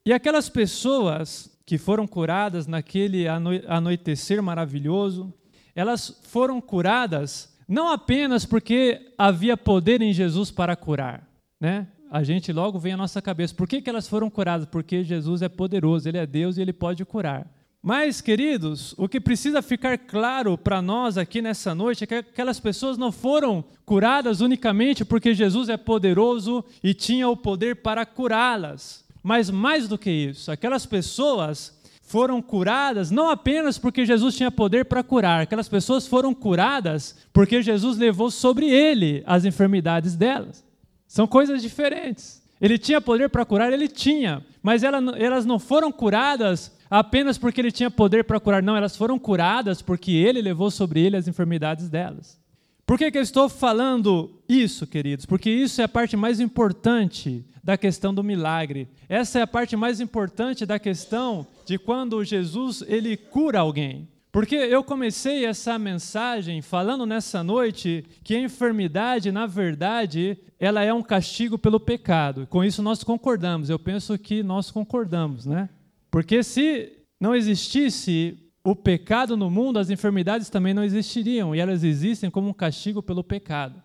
E 0.03 0.11
aquelas 0.11 0.49
pessoas 0.49 1.55
que 1.63 1.77
foram 1.77 2.07
curadas 2.07 2.65
naquele 2.65 3.27
anoitecer 3.67 4.41
maravilhoso, 4.41 5.31
elas 5.75 6.19
foram 6.23 6.59
curadas 6.59 7.55
não 7.67 7.91
apenas 7.91 8.45
porque 8.45 9.13
havia 9.15 9.55
poder 9.55 10.01
em 10.01 10.11
Jesus 10.11 10.49
para 10.49 10.75
curar, 10.75 11.29
né? 11.61 11.85
A 12.09 12.23
gente 12.23 12.51
logo 12.51 12.79
vem 12.79 12.93
à 12.93 12.97
nossa 12.97 13.21
cabeça, 13.21 13.53
por 13.53 13.67
que, 13.67 13.79
que 13.79 13.91
elas 13.91 14.07
foram 14.07 14.27
curadas? 14.27 14.65
Porque 14.65 15.03
Jesus 15.03 15.43
é 15.43 15.49
poderoso, 15.49 16.09
Ele 16.09 16.17
é 16.17 16.25
Deus 16.25 16.57
e 16.57 16.61
Ele 16.61 16.73
pode 16.73 17.05
curar. 17.05 17.45
Mas, 17.87 18.19
queridos, 18.19 18.93
o 18.97 19.07
que 19.07 19.17
precisa 19.17 19.61
ficar 19.61 19.97
claro 19.97 20.57
para 20.57 20.81
nós 20.81 21.17
aqui 21.17 21.41
nessa 21.41 21.73
noite 21.73 22.03
é 22.03 22.07
que 22.07 22.15
aquelas 22.15 22.59
pessoas 22.59 22.97
não 22.97 23.13
foram 23.13 23.63
curadas 23.85 24.41
unicamente 24.41 25.05
porque 25.05 25.33
Jesus 25.33 25.69
é 25.69 25.77
poderoso 25.77 26.65
e 26.83 26.93
tinha 26.93 27.29
o 27.29 27.37
poder 27.37 27.77
para 27.77 28.05
curá-las. 28.05 29.05
Mas 29.23 29.49
mais 29.49 29.87
do 29.87 29.97
que 29.97 30.11
isso, 30.11 30.51
aquelas 30.51 30.85
pessoas 30.85 31.79
foram 32.01 32.41
curadas 32.41 33.09
não 33.09 33.29
apenas 33.29 33.77
porque 33.77 34.05
Jesus 34.05 34.35
tinha 34.35 34.51
poder 34.51 34.83
para 34.83 35.01
curar, 35.01 35.43
aquelas 35.43 35.69
pessoas 35.69 36.05
foram 36.05 36.33
curadas 36.33 37.15
porque 37.31 37.61
Jesus 37.61 37.97
levou 37.97 38.29
sobre 38.29 38.69
ele 38.69 39.23
as 39.25 39.45
enfermidades 39.45 40.13
delas. 40.13 40.61
São 41.07 41.25
coisas 41.25 41.61
diferentes. 41.61 42.43
Ele 42.59 42.77
tinha 42.77 42.99
poder 42.99 43.29
para 43.29 43.45
curar, 43.45 43.71
ele 43.71 43.87
tinha, 43.87 44.43
mas 44.61 44.83
elas 44.83 45.45
não 45.45 45.57
foram 45.57 45.89
curadas 45.89 46.75
apenas 46.89 47.37
porque 47.37 47.61
ele 47.61 47.71
tinha 47.71 47.91
poder 47.91 48.23
para 48.23 48.39
curar. 48.39 48.63
Não, 48.63 48.75
elas 48.75 48.95
foram 48.95 49.17
curadas 49.19 49.81
porque 49.81 50.11
ele 50.11 50.41
levou 50.41 50.71
sobre 50.71 51.01
ele 51.01 51.17
as 51.17 51.27
enfermidades 51.27 51.89
delas. 51.89 52.39
Por 52.85 52.97
que, 52.97 53.11
que 53.11 53.17
eu 53.17 53.21
estou 53.21 53.49
falando 53.49 54.41
isso, 54.47 54.87
queridos? 54.87 55.25
Porque 55.25 55.49
isso 55.49 55.81
é 55.81 55.83
a 55.83 55.89
parte 55.89 56.15
mais 56.15 56.39
importante 56.39 57.45
da 57.61 57.77
questão 57.77 58.13
do 58.13 58.23
milagre. 58.23 58.87
Essa 59.09 59.39
é 59.39 59.41
a 59.41 59.47
parte 59.47 59.75
mais 59.75 59.99
importante 59.99 60.65
da 60.65 60.79
questão 60.79 61.45
de 61.65 61.77
quando 61.77 62.23
Jesus 62.23 62.81
ele 62.87 63.17
cura 63.17 63.59
alguém. 63.59 64.07
Porque 64.31 64.55
eu 64.55 64.83
comecei 64.83 65.45
essa 65.45 65.77
mensagem 65.77 66.61
falando 66.61 67.05
nessa 67.05 67.43
noite 67.43 68.05
que 68.23 68.35
a 68.35 68.39
enfermidade, 68.39 69.33
na 69.33 69.45
verdade, 69.45 70.37
ela 70.57 70.81
é 70.81 70.93
um 70.93 71.03
castigo 71.03 71.57
pelo 71.57 71.79
pecado. 71.79 72.47
Com 72.47 72.63
isso 72.63 72.81
nós 72.81 73.03
concordamos. 73.03 73.69
Eu 73.69 73.79
penso 73.79 74.17
que 74.17 74.41
nós 74.43 74.71
concordamos, 74.71 75.45
né? 75.45 75.67
Porque 76.09 76.43
se 76.43 76.93
não 77.19 77.35
existisse 77.35 78.37
o 78.63 78.75
pecado 78.75 79.37
no 79.37 79.49
mundo, 79.49 79.79
as 79.79 79.89
enfermidades 79.89 80.49
também 80.49 80.73
não 80.73 80.83
existiriam, 80.83 81.55
e 81.55 81.59
elas 81.59 81.83
existem 81.83 82.29
como 82.29 82.49
um 82.49 82.53
castigo 82.53 83.01
pelo 83.01 83.23
pecado. 83.23 83.81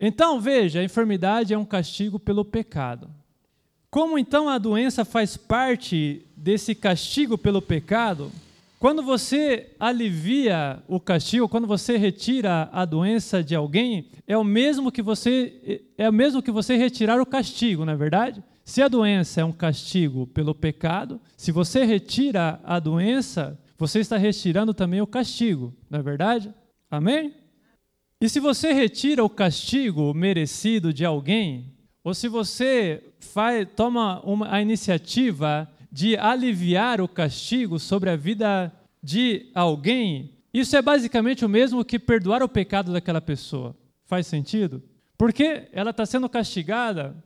Então, 0.00 0.40
veja, 0.40 0.80
a 0.80 0.84
enfermidade 0.84 1.52
é 1.52 1.58
um 1.58 1.64
castigo 1.64 2.18
pelo 2.18 2.44
pecado. 2.44 3.10
Como 3.90 4.18
então 4.18 4.48
a 4.48 4.56
doença 4.56 5.04
faz 5.04 5.36
parte 5.36 6.24
desse 6.34 6.74
castigo 6.74 7.36
pelo 7.36 7.60
pecado? 7.60 8.32
Quando 8.80 9.02
você 9.02 9.70
alivia 9.78 10.82
o 10.88 10.98
castigo, 10.98 11.48
quando 11.48 11.66
você 11.66 11.96
retira 11.98 12.68
a 12.72 12.84
doença 12.84 13.44
de 13.44 13.54
alguém, 13.54 14.06
é 14.26 14.36
o 14.36 14.42
mesmo 14.42 14.90
que 14.90 15.02
você 15.02 15.82
é 15.96 16.08
o 16.08 16.12
mesmo 16.12 16.42
que 16.42 16.50
você 16.50 16.74
retirar 16.74 17.20
o 17.20 17.26
castigo, 17.26 17.84
não 17.84 17.92
é 17.92 17.96
verdade? 17.96 18.42
Se 18.64 18.80
a 18.80 18.88
doença 18.88 19.40
é 19.40 19.44
um 19.44 19.52
castigo 19.52 20.26
pelo 20.28 20.54
pecado, 20.54 21.20
se 21.36 21.50
você 21.50 21.84
retira 21.84 22.60
a 22.64 22.78
doença, 22.78 23.58
você 23.76 24.00
está 24.00 24.16
retirando 24.16 24.72
também 24.72 25.00
o 25.00 25.06
castigo, 25.06 25.74
não 25.90 25.98
é 25.98 26.02
verdade? 26.02 26.52
Amém? 26.90 27.34
E 28.20 28.28
se 28.28 28.38
você 28.38 28.72
retira 28.72 29.24
o 29.24 29.28
castigo 29.28 30.14
merecido 30.14 30.92
de 30.92 31.04
alguém, 31.04 31.74
ou 32.04 32.14
se 32.14 32.28
você 32.28 33.02
faz, 33.18 33.66
toma 33.74 34.20
uma, 34.20 34.54
a 34.54 34.62
iniciativa 34.62 35.68
de 35.90 36.16
aliviar 36.16 37.00
o 37.00 37.08
castigo 37.08 37.78
sobre 37.78 38.10
a 38.10 38.16
vida 38.16 38.72
de 39.02 39.50
alguém, 39.54 40.38
isso 40.54 40.76
é 40.76 40.82
basicamente 40.82 41.44
o 41.44 41.48
mesmo 41.48 41.84
que 41.84 41.98
perdoar 41.98 42.42
o 42.42 42.48
pecado 42.48 42.92
daquela 42.92 43.20
pessoa. 43.20 43.76
Faz 44.04 44.26
sentido? 44.26 44.82
Porque 45.18 45.68
ela 45.72 45.90
está 45.90 46.06
sendo 46.06 46.28
castigada 46.28 47.16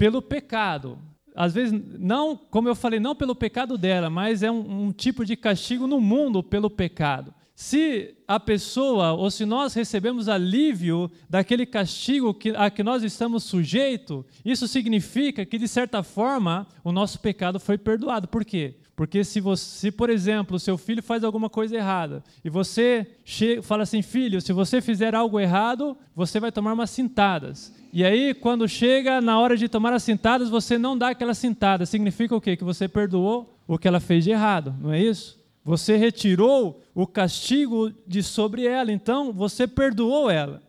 pelo 0.00 0.22
pecado. 0.22 0.98
Às 1.36 1.52
vezes, 1.52 1.78
não, 1.98 2.34
como 2.34 2.66
eu 2.66 2.74
falei, 2.74 2.98
não 2.98 3.14
pelo 3.14 3.34
pecado 3.34 3.76
dela, 3.76 4.08
mas 4.08 4.42
é 4.42 4.50
um, 4.50 4.86
um 4.86 4.92
tipo 4.92 5.26
de 5.26 5.36
castigo 5.36 5.86
no 5.86 6.00
mundo 6.00 6.42
pelo 6.42 6.70
pecado. 6.70 7.34
Se 7.54 8.16
a 8.26 8.40
pessoa, 8.40 9.12
ou 9.12 9.30
se 9.30 9.44
nós 9.44 9.74
recebemos 9.74 10.26
alívio 10.26 11.10
daquele 11.28 11.66
castigo 11.66 12.32
que, 12.32 12.48
a 12.56 12.70
que 12.70 12.82
nós 12.82 13.02
estamos 13.02 13.44
sujeitos, 13.44 14.24
isso 14.42 14.66
significa 14.66 15.44
que, 15.44 15.58
de 15.58 15.68
certa 15.68 16.02
forma, 16.02 16.66
o 16.82 16.92
nosso 16.92 17.20
pecado 17.20 17.60
foi 17.60 17.76
perdoado. 17.76 18.26
Por 18.26 18.42
quê? 18.42 18.76
Porque 19.00 19.24
se, 19.24 19.40
você, 19.40 19.64
se 19.64 19.90
por 19.90 20.10
exemplo, 20.10 20.58
seu 20.58 20.76
filho 20.76 21.02
faz 21.02 21.24
alguma 21.24 21.48
coisa 21.48 21.74
errada 21.74 22.22
e 22.44 22.50
você 22.50 23.06
chega, 23.24 23.62
fala 23.62 23.84
assim, 23.84 24.02
filho, 24.02 24.42
se 24.42 24.52
você 24.52 24.82
fizer 24.82 25.14
algo 25.14 25.40
errado, 25.40 25.96
você 26.14 26.38
vai 26.38 26.52
tomar 26.52 26.74
umas 26.74 26.90
cintadas. 26.90 27.74
E 27.94 28.04
aí, 28.04 28.34
quando 28.34 28.68
chega 28.68 29.18
na 29.22 29.40
hora 29.40 29.56
de 29.56 29.70
tomar 29.70 29.94
as 29.94 30.02
cintadas, 30.02 30.50
você 30.50 30.76
não 30.76 30.98
dá 30.98 31.08
aquela 31.08 31.32
cintada. 31.32 31.86
Significa 31.86 32.36
o 32.36 32.42
quê? 32.42 32.58
Que 32.58 32.62
você 32.62 32.86
perdoou 32.86 33.58
o 33.66 33.78
que 33.78 33.88
ela 33.88 34.00
fez 34.00 34.22
de 34.22 34.32
errado, 34.32 34.76
não 34.78 34.92
é 34.92 35.02
isso? 35.02 35.40
Você 35.64 35.96
retirou 35.96 36.82
o 36.94 37.06
castigo 37.06 37.90
de 38.06 38.22
sobre 38.22 38.66
ela, 38.66 38.92
então 38.92 39.32
você 39.32 39.66
perdoou 39.66 40.30
ela. 40.30 40.62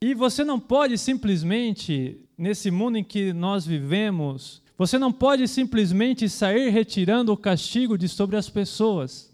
E 0.00 0.14
você 0.14 0.42
não 0.42 0.58
pode 0.58 0.96
simplesmente, 0.96 2.18
nesse 2.38 2.70
mundo 2.70 2.96
em 2.96 3.04
que 3.04 3.34
nós 3.34 3.66
vivemos, 3.66 4.62
você 4.80 4.98
não 4.98 5.12
pode 5.12 5.46
simplesmente 5.46 6.26
sair 6.26 6.70
retirando 6.70 7.30
o 7.30 7.36
castigo 7.36 7.98
de 7.98 8.08
sobre 8.08 8.38
as 8.38 8.48
pessoas. 8.48 9.30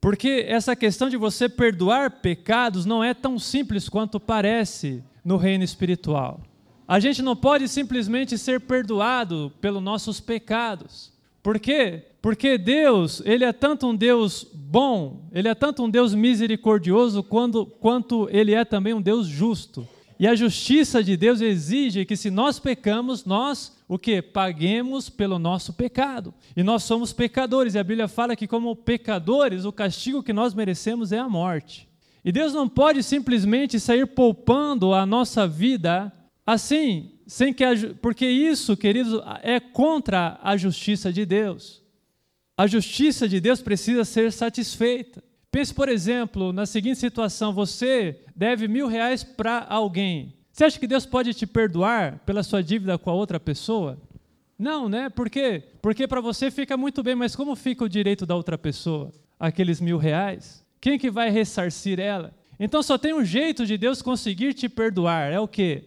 Porque 0.00 0.46
essa 0.48 0.74
questão 0.74 1.10
de 1.10 1.18
você 1.18 1.50
perdoar 1.50 2.22
pecados 2.22 2.86
não 2.86 3.04
é 3.04 3.12
tão 3.12 3.38
simples 3.38 3.90
quanto 3.90 4.18
parece 4.18 5.04
no 5.22 5.36
reino 5.36 5.62
espiritual. 5.62 6.40
A 6.88 6.98
gente 6.98 7.20
não 7.20 7.36
pode 7.36 7.68
simplesmente 7.68 8.38
ser 8.38 8.58
perdoado 8.58 9.52
pelos 9.60 9.82
nossos 9.82 10.18
pecados. 10.18 11.12
Por 11.42 11.60
quê? 11.60 12.02
Porque 12.22 12.56
Deus, 12.56 13.20
Ele 13.26 13.44
é 13.44 13.52
tanto 13.52 13.86
um 13.86 13.94
Deus 13.94 14.46
bom, 14.50 15.20
Ele 15.30 15.48
é 15.48 15.54
tanto 15.54 15.84
um 15.84 15.90
Deus 15.90 16.14
misericordioso 16.14 17.22
quando, 17.22 17.66
quanto 17.66 18.30
Ele 18.32 18.54
é 18.54 18.64
também 18.64 18.94
um 18.94 19.02
Deus 19.02 19.26
justo. 19.26 19.86
E 20.20 20.26
a 20.26 20.34
justiça 20.34 21.02
de 21.02 21.16
Deus 21.16 21.40
exige 21.40 22.04
que 22.04 22.14
se 22.14 22.30
nós 22.30 22.58
pecamos, 22.58 23.24
nós 23.24 23.74
o 23.88 23.98
que? 23.98 24.20
Paguemos 24.20 25.08
pelo 25.08 25.38
nosso 25.38 25.72
pecado. 25.72 26.34
E 26.54 26.62
nós 26.62 26.82
somos 26.82 27.10
pecadores, 27.10 27.74
e 27.74 27.78
a 27.78 27.82
Bíblia 27.82 28.06
fala 28.06 28.36
que 28.36 28.46
como 28.46 28.76
pecadores, 28.76 29.64
o 29.64 29.72
castigo 29.72 30.22
que 30.22 30.34
nós 30.34 30.52
merecemos 30.52 31.10
é 31.10 31.18
a 31.18 31.26
morte. 31.26 31.88
E 32.22 32.30
Deus 32.30 32.52
não 32.52 32.68
pode 32.68 33.02
simplesmente 33.02 33.80
sair 33.80 34.06
poupando 34.08 34.92
a 34.92 35.06
nossa 35.06 35.48
vida 35.48 36.12
assim, 36.44 37.12
sem 37.26 37.50
que 37.50 37.64
a, 37.64 37.70
porque 38.02 38.26
isso, 38.26 38.76
queridos, 38.76 39.22
é 39.42 39.58
contra 39.58 40.38
a 40.42 40.54
justiça 40.54 41.10
de 41.10 41.24
Deus. 41.24 41.82
A 42.58 42.66
justiça 42.66 43.26
de 43.26 43.40
Deus 43.40 43.62
precisa 43.62 44.04
ser 44.04 44.30
satisfeita. 44.32 45.24
Pense, 45.50 45.74
por 45.74 45.88
exemplo, 45.88 46.52
na 46.52 46.64
seguinte 46.66 46.98
situação: 46.98 47.52
você 47.52 48.20
deve 48.34 48.68
mil 48.68 48.86
reais 48.86 49.24
para 49.24 49.66
alguém. 49.68 50.34
Você 50.52 50.64
acha 50.64 50.78
que 50.78 50.86
Deus 50.86 51.06
pode 51.06 51.34
te 51.34 51.46
perdoar 51.46 52.18
pela 52.20 52.42
sua 52.42 52.62
dívida 52.62 52.98
com 52.98 53.10
a 53.10 53.14
outra 53.14 53.40
pessoa? 53.40 53.98
Não, 54.58 54.88
né? 54.88 55.08
Por 55.08 55.30
quê? 55.30 55.62
Porque 55.80 56.06
para 56.06 56.20
você 56.20 56.50
fica 56.50 56.76
muito 56.76 57.02
bem, 57.02 57.14
mas 57.14 57.34
como 57.34 57.56
fica 57.56 57.84
o 57.84 57.88
direito 57.88 58.26
da 58.26 58.36
outra 58.36 58.58
pessoa? 58.58 59.10
Aqueles 59.38 59.80
mil 59.80 59.96
reais? 59.96 60.64
Quem 60.80 60.98
que 60.98 61.10
vai 61.10 61.30
ressarcir 61.30 61.98
ela? 61.98 62.34
Então 62.58 62.82
só 62.82 62.98
tem 62.98 63.14
um 63.14 63.24
jeito 63.24 63.64
de 63.64 63.78
Deus 63.78 64.02
conseguir 64.02 64.52
te 64.52 64.68
perdoar. 64.68 65.32
É 65.32 65.40
o 65.40 65.48
quê? 65.48 65.84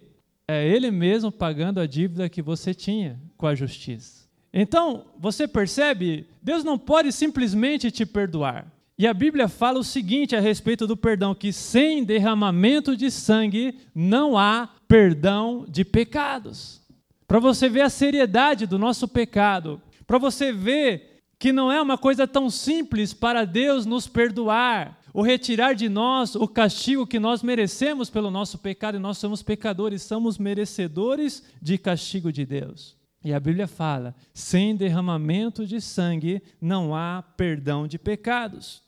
É 0.48 0.68
Ele 0.68 0.90
mesmo 0.90 1.32
pagando 1.32 1.80
a 1.80 1.86
dívida 1.86 2.28
que 2.28 2.42
você 2.42 2.74
tinha 2.74 3.20
com 3.38 3.46
a 3.46 3.56
justiça. 3.56 4.24
Então, 4.52 5.06
você 5.18 5.48
percebe? 5.48 6.28
Deus 6.42 6.64
não 6.64 6.78
pode 6.78 7.12
simplesmente 7.12 7.90
te 7.90 8.06
perdoar. 8.06 8.72
E 9.04 9.08
a 9.08 9.14
Bíblia 9.14 9.50
fala 9.50 9.80
o 9.80 9.84
seguinte 9.84 10.34
a 10.34 10.40
respeito 10.40 10.88
do 10.88 10.96
perdão: 10.96 11.36
que 11.36 11.52
sem 11.52 12.06
derramamento 12.06 12.96
de 12.96 13.12
sangue 13.12 13.78
não 13.94 14.38
há 14.38 14.70
perdão 14.88 15.66
de 15.68 15.84
pecados. 15.84 16.82
Para 17.28 17.38
você 17.38 17.68
ver 17.68 17.82
a 17.82 17.90
seriedade 17.90 18.66
do 18.66 18.80
nosso 18.80 19.06
pecado, 19.06 19.82
para 20.08 20.18
você 20.18 20.54
ver 20.54 21.22
que 21.38 21.52
não 21.52 21.70
é 21.70 21.82
uma 21.82 21.98
coisa 21.98 22.26
tão 22.26 22.50
simples 22.50 23.14
para 23.14 23.44
Deus 23.44 23.86
nos 23.86 24.08
perdoar, 24.08 24.98
ou 25.14 25.22
retirar 25.22 25.74
de 25.74 25.90
nós 25.90 26.34
o 26.34 26.48
castigo 26.48 27.06
que 27.06 27.20
nós 27.20 27.44
merecemos 27.44 28.10
pelo 28.10 28.32
nosso 28.32 28.58
pecado, 28.58 28.96
e 28.96 29.02
nós 29.02 29.18
somos 29.18 29.44
pecadores, 29.44 30.02
somos 30.04 30.38
merecedores 30.38 31.44
de 31.62 31.78
castigo 31.78 32.32
de 32.32 32.46
Deus. 32.46 32.96
E 33.22 33.34
a 33.34 33.40
Bíblia 33.42 33.68
fala: 33.68 34.16
sem 34.34 34.78
derramamento 34.78 35.66
de 35.66 35.82
sangue 35.82 36.42
não 36.62 36.96
há 36.96 37.22
perdão 37.36 37.86
de 37.86 38.00
pecados. 38.00 38.83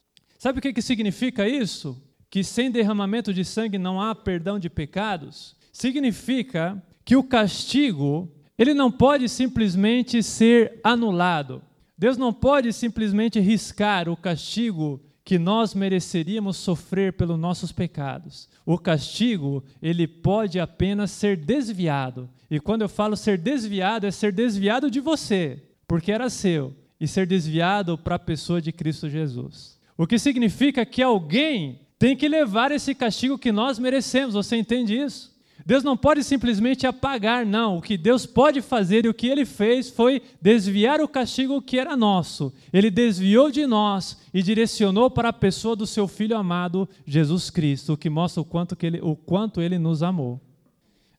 Sabe 0.45 0.59
o 0.59 0.61
que, 0.61 0.73
que 0.73 0.81
significa 0.83 1.49
isso? 1.49 1.99
Que 2.29 2.43
sem 2.43 2.69
derramamento 2.69 3.33
de 3.33 3.43
sangue 3.43 3.79
não 3.79 3.99
há 3.99 4.13
perdão 4.13 4.59
de 4.59 4.69
pecados? 4.69 5.55
Significa 5.73 6.79
que 7.03 7.15
o 7.15 7.23
castigo 7.23 8.31
ele 8.55 8.75
não 8.75 8.91
pode 8.91 9.27
simplesmente 9.27 10.21
ser 10.21 10.79
anulado. 10.83 11.63
Deus 11.97 12.15
não 12.15 12.31
pode 12.31 12.71
simplesmente 12.73 13.39
riscar 13.39 14.07
o 14.07 14.15
castigo 14.15 15.01
que 15.23 15.39
nós 15.39 15.73
mereceríamos 15.73 16.57
sofrer 16.57 17.13
pelos 17.13 17.39
nossos 17.39 17.71
pecados. 17.71 18.47
O 18.63 18.77
castigo, 18.77 19.63
ele 19.81 20.07
pode 20.07 20.59
apenas 20.59 21.09
ser 21.09 21.37
desviado. 21.37 22.29
E 22.51 22.59
quando 22.59 22.83
eu 22.83 22.87
falo 22.87 23.17
ser 23.17 23.39
desviado, 23.39 24.05
é 24.05 24.11
ser 24.11 24.31
desviado 24.31 24.91
de 24.91 24.99
você, 24.99 25.63
porque 25.87 26.11
era 26.11 26.29
seu, 26.29 26.71
e 26.99 27.07
ser 27.07 27.25
desviado 27.25 27.97
para 27.97 28.13
a 28.13 28.19
pessoa 28.19 28.61
de 28.61 28.71
Cristo 28.71 29.09
Jesus. 29.09 29.74
O 29.97 30.05
que 30.05 30.19
significa 30.19 30.85
que 30.85 31.01
alguém 31.01 31.79
tem 31.97 32.15
que 32.15 32.27
levar 32.27 32.71
esse 32.71 32.93
castigo 32.93 33.37
que 33.37 33.51
nós 33.51 33.79
merecemos. 33.79 34.35
Você 34.35 34.55
entende 34.57 34.95
isso? 34.95 35.33
Deus 35.65 35.83
não 35.83 35.95
pode 35.95 36.23
simplesmente 36.23 36.85
apagar, 36.85 37.45
não. 37.45 37.77
O 37.77 37.81
que 37.81 37.97
Deus 37.97 38.25
pode 38.25 38.61
fazer 38.61 39.05
e 39.05 39.09
o 39.09 39.13
que 39.13 39.27
ele 39.27 39.45
fez 39.45 39.89
foi 39.89 40.21
desviar 40.41 41.01
o 41.01 41.07
castigo 41.07 41.61
que 41.61 41.79
era 41.79 41.95
nosso. 41.95 42.53
Ele 42.71 42.91
desviou 42.91 43.49
de 43.49 43.65
nós 43.65 44.19
e 44.33 44.43
direcionou 44.43 45.09
para 45.09 45.29
a 45.29 45.33
pessoa 45.33 45.75
do 45.75 45.87
seu 45.87 46.07
filho 46.07 46.37
amado, 46.37 46.87
Jesus 47.07 47.49
Cristo, 47.49 47.93
o 47.93 47.97
que 47.97 48.09
mostra 48.09 48.41
o 48.41 48.45
quanto, 48.45 48.75
que 48.75 48.85
ele, 48.85 48.99
o 49.01 49.15
quanto 49.15 49.61
ele 49.61 49.79
nos 49.79 50.03
amou. 50.03 50.39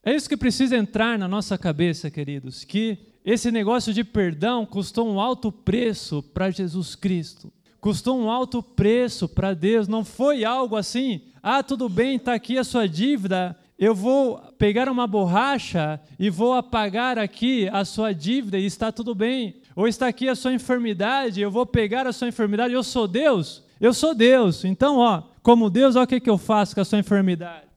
É 0.05 0.15
isso 0.15 0.29
que 0.29 0.37
precisa 0.37 0.77
entrar 0.77 1.19
na 1.19 1.27
nossa 1.27 1.59
cabeça, 1.59 2.11
queridos, 2.11 2.63
que 2.63 2.99
esse 3.25 3.51
negócio 3.51 3.93
de 3.93 4.05
perdão 4.05 4.65
custou 4.65 5.11
um 5.11 5.19
alto 5.19 5.51
preço 5.51 6.23
para 6.23 6.51
Jesus 6.51 6.95
Cristo 6.95 7.51
custou 7.87 8.19
um 8.19 8.29
alto 8.29 8.65
preço 8.65 9.29
para 9.29 9.55
Deus, 9.55 9.87
não 9.87 10.05
foi 10.05 10.45
algo 10.45 10.75
assim, 10.75 11.21
ah, 11.41 11.63
tudo 11.63 11.89
bem, 11.89 12.17
está 12.17 12.35
aqui 12.35 12.59
a 12.59 12.65
sua 12.65 12.89
dívida, 12.89 13.57
eu 13.79 13.95
vou 13.95 14.39
pegar 14.59 14.89
uma 14.89 15.07
borracha 15.07 16.01
e 16.19 16.29
vou 16.29 16.55
apagar 16.55 17.17
aqui 17.17 17.69
a 17.69 17.85
sua 17.85 18.13
dívida 18.13 18.59
e 18.59 18.67
está 18.67 18.91
tudo 18.91 19.15
bem. 19.15 19.63
Ou 19.77 19.87
está 19.87 20.09
aqui 20.09 20.29
a 20.29 20.35
sua 20.35 20.53
enfermidade, 20.53 21.41
eu 21.41 21.49
vou 21.49 21.65
pegar 21.65 22.09
a 22.09 22.13
sua 22.13 22.27
enfermidade, 22.27 22.75
eu 22.75 22.83
sou 22.83 23.07
Deus? 23.07 23.63
Eu 23.81 23.95
sou 23.95 24.17
Deus. 24.17 24.65
Então, 24.65 24.97
ó, 24.97 25.23
como 25.41 25.71
Deus, 25.71 25.95
olha 25.95 26.07
o 26.07 26.09
que, 26.09 26.19
que 26.19 26.29
eu 26.29 26.39
faço 26.39 26.75
com 26.75 26.81
a 26.81 26.85
sua 26.85 26.99
enfermidade. 26.99 27.69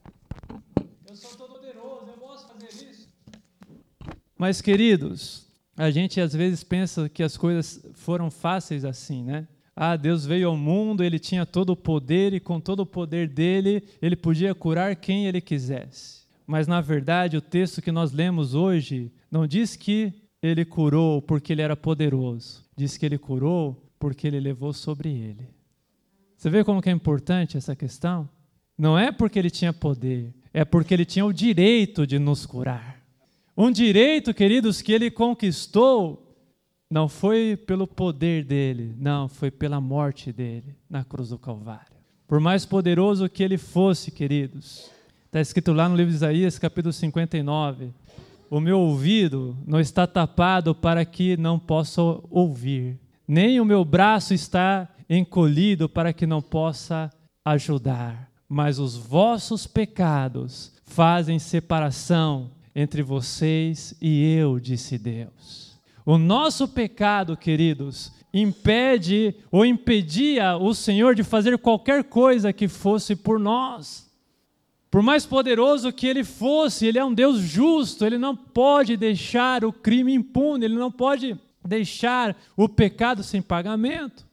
Eu 1.07 1.15
sou 1.15 1.37
todo 1.37 1.53
poderoso, 1.53 2.07
eu 2.07 2.13
posso 2.13 2.47
fazer 2.47 2.89
isso. 2.89 3.07
Mas, 4.35 4.59
queridos, 4.59 5.45
a 5.77 5.91
gente 5.91 6.19
às 6.19 6.33
vezes 6.33 6.63
pensa 6.63 7.07
que 7.07 7.21
as 7.21 7.37
coisas 7.37 7.85
foram 7.93 8.31
fáceis 8.31 8.83
assim, 8.83 9.23
né? 9.23 9.47
Ah, 9.75 9.95
Deus 9.95 10.25
veio 10.25 10.49
ao 10.49 10.57
mundo, 10.57 11.03
ele 11.03 11.19
tinha 11.19 11.45
todo 11.45 11.71
o 11.71 11.75
poder 11.75 12.33
e 12.33 12.39
com 12.39 12.59
todo 12.59 12.81
o 12.81 12.85
poder 12.85 13.27
dele, 13.27 13.83
ele 14.01 14.15
podia 14.15 14.53
curar 14.53 14.95
quem 14.95 15.25
ele 15.25 15.39
quisesse. 15.39 16.27
Mas 16.45 16.67
na 16.67 16.81
verdade, 16.81 17.37
o 17.37 17.41
texto 17.41 17.81
que 17.81 17.91
nós 17.91 18.11
lemos 18.11 18.55
hoje 18.55 19.11
não 19.31 19.45
diz 19.47 19.75
que 19.75 20.13
ele 20.41 20.65
curou 20.65 21.21
porque 21.21 21.53
ele 21.53 21.61
era 21.61 21.75
poderoso, 21.75 22.65
diz 22.75 22.97
que 22.97 23.05
ele 23.05 23.17
curou 23.17 23.85
porque 23.99 24.27
ele 24.27 24.39
levou 24.39 24.73
sobre 24.73 25.09
ele. 25.09 25.47
Você 26.35 26.49
vê 26.49 26.63
como 26.63 26.81
que 26.81 26.89
é 26.89 26.93
importante 26.93 27.57
essa 27.57 27.75
questão? 27.75 28.29
Não 28.77 28.97
é 28.97 29.11
porque 29.11 29.37
ele 29.37 29.49
tinha 29.49 29.73
poder, 29.73 30.33
é 30.53 30.63
porque 30.63 30.93
ele 30.93 31.05
tinha 31.05 31.25
o 31.25 31.33
direito 31.33 32.07
de 32.07 32.17
nos 32.17 32.45
curar. 32.45 32.99
Um 33.55 33.69
direito, 33.69 34.33
queridos, 34.33 34.81
que 34.81 34.93
ele 34.93 35.11
conquistou 35.11 36.28
não 36.91 37.07
foi 37.07 37.55
pelo 37.55 37.85
poder 37.85 38.43
dele, 38.43 38.95
não, 38.97 39.29
foi 39.29 39.51
pela 39.51 39.79
morte 39.79 40.31
dele 40.31 40.75
na 40.89 41.03
cruz 41.03 41.29
do 41.29 41.37
Calvário. 41.37 41.99
Por 42.27 42.39
mais 42.39 42.65
poderoso 42.65 43.29
que 43.29 43.43
ele 43.43 43.59
fosse, 43.59 44.09
queridos, 44.09 44.89
está 45.25 45.39
escrito 45.39 45.71
lá 45.71 45.87
no 45.87 45.95
livro 45.95 46.09
de 46.09 46.15
Isaías, 46.15 46.57
capítulo 46.57 46.91
59, 46.91 47.91
o 48.49 48.59
meu 48.59 48.79
ouvido 48.79 49.55
não 49.67 49.79
está 49.79 50.07
tapado 50.07 50.73
para 50.73 51.05
que 51.05 51.37
não 51.37 51.59
possa 51.59 52.01
ouvir, 52.01 52.99
nem 53.27 53.61
o 53.61 53.65
meu 53.65 53.85
braço 53.85 54.33
está 54.33 54.89
encolhido 55.07 55.87
para 55.87 56.11
que 56.11 56.25
não 56.25 56.41
possa 56.41 57.11
ajudar, 57.45 58.31
mas 58.47 58.79
os 58.79 58.97
vossos 58.97 59.67
pecados 59.67 60.73
fazem 60.85 61.37
separação 61.37 62.49
entre 62.73 63.03
vocês 63.03 63.93
e 64.01 64.33
eu, 64.33 64.59
disse 64.59 64.97
Deus. 64.97 65.68
O 66.09 66.17
nosso 66.17 66.67
pecado, 66.67 67.37
queridos, 67.37 68.11
impede 68.33 69.35
ou 69.51 69.63
impedia 69.63 70.57
o 70.57 70.73
Senhor 70.73 71.13
de 71.13 71.23
fazer 71.23 71.55
qualquer 71.59 72.03
coisa 72.03 72.51
que 72.51 72.67
fosse 72.67 73.15
por 73.15 73.37
nós. 73.37 74.11
Por 74.89 75.03
mais 75.03 75.27
poderoso 75.27 75.93
que 75.93 76.07
ele 76.07 76.23
fosse, 76.23 76.87
ele 76.87 76.97
é 76.97 77.05
um 77.05 77.13
Deus 77.13 77.37
justo, 77.37 78.03
ele 78.03 78.17
não 78.17 78.35
pode 78.35 78.97
deixar 78.97 79.63
o 79.63 79.71
crime 79.71 80.11
impune, 80.11 80.65
ele 80.65 80.73
não 80.73 80.91
pode 80.91 81.37
deixar 81.63 82.35
o 82.57 82.67
pecado 82.67 83.21
sem 83.21 83.39
pagamento. 83.39 84.25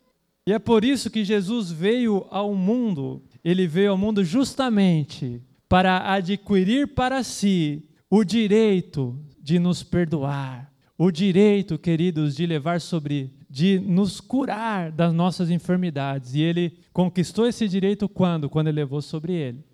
E 0.47 0.55
é 0.55 0.59
por 0.59 0.83
isso 0.83 1.11
que 1.11 1.27
Jesus 1.27 1.71
veio 1.71 2.27
ao 2.31 2.55
mundo. 2.55 3.23
Ele 3.45 3.67
veio 3.67 3.91
ao 3.91 3.99
mundo 3.99 4.25
justamente 4.25 5.43
para 5.69 6.11
adquirir 6.11 6.95
para 6.95 7.23
si 7.23 7.87
o 8.09 8.25
direito 8.25 9.15
de 9.39 9.59
nos 9.59 9.83
perdoar, 9.83 10.73
o 10.99 11.11
direito, 11.11 11.79
queridos, 11.79 12.35
de 12.35 12.47
levar 12.47 12.81
sobre, 12.81 13.31
de 13.51 13.79
nos 13.79 14.21
curar 14.21 14.91
das 14.91 15.13
nossas 15.13 15.51
enfermidades. 15.51 16.35
E 16.35 16.41
ele 16.41 16.79
conquistou 16.93 17.47
esse 17.47 17.69
direito 17.69 18.09
quando? 18.09 18.49
Quando 18.49 18.69
ele 18.69 18.77
levou 18.77 19.03
sobre 19.03 19.35
ele. 19.35 19.65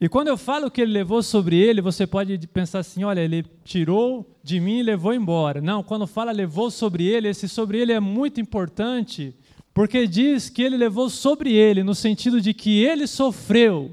E 0.00 0.08
quando 0.08 0.28
eu 0.28 0.36
falo 0.36 0.70
que 0.70 0.82
ele 0.82 0.92
levou 0.92 1.22
sobre 1.22 1.56
ele, 1.56 1.80
você 1.80 2.06
pode 2.06 2.36
pensar 2.48 2.80
assim: 2.80 3.04
olha, 3.04 3.20
ele 3.20 3.44
tirou 3.64 4.38
de 4.42 4.60
mim 4.60 4.80
e 4.80 4.82
levou 4.82 5.14
embora. 5.14 5.62
Não, 5.62 5.82
quando 5.82 6.06
fala 6.06 6.30
levou 6.30 6.70
sobre 6.70 7.06
ele, 7.06 7.28
esse 7.28 7.48
sobre 7.48 7.78
ele 7.78 7.92
é 7.92 8.00
muito 8.00 8.40
importante, 8.40 9.34
porque 9.72 10.06
diz 10.06 10.50
que 10.50 10.62
ele 10.62 10.76
levou 10.76 11.08
sobre 11.08 11.52
ele, 11.54 11.82
no 11.82 11.94
sentido 11.94 12.40
de 12.40 12.52
que 12.52 12.84
ele 12.84 13.06
sofreu 13.06 13.92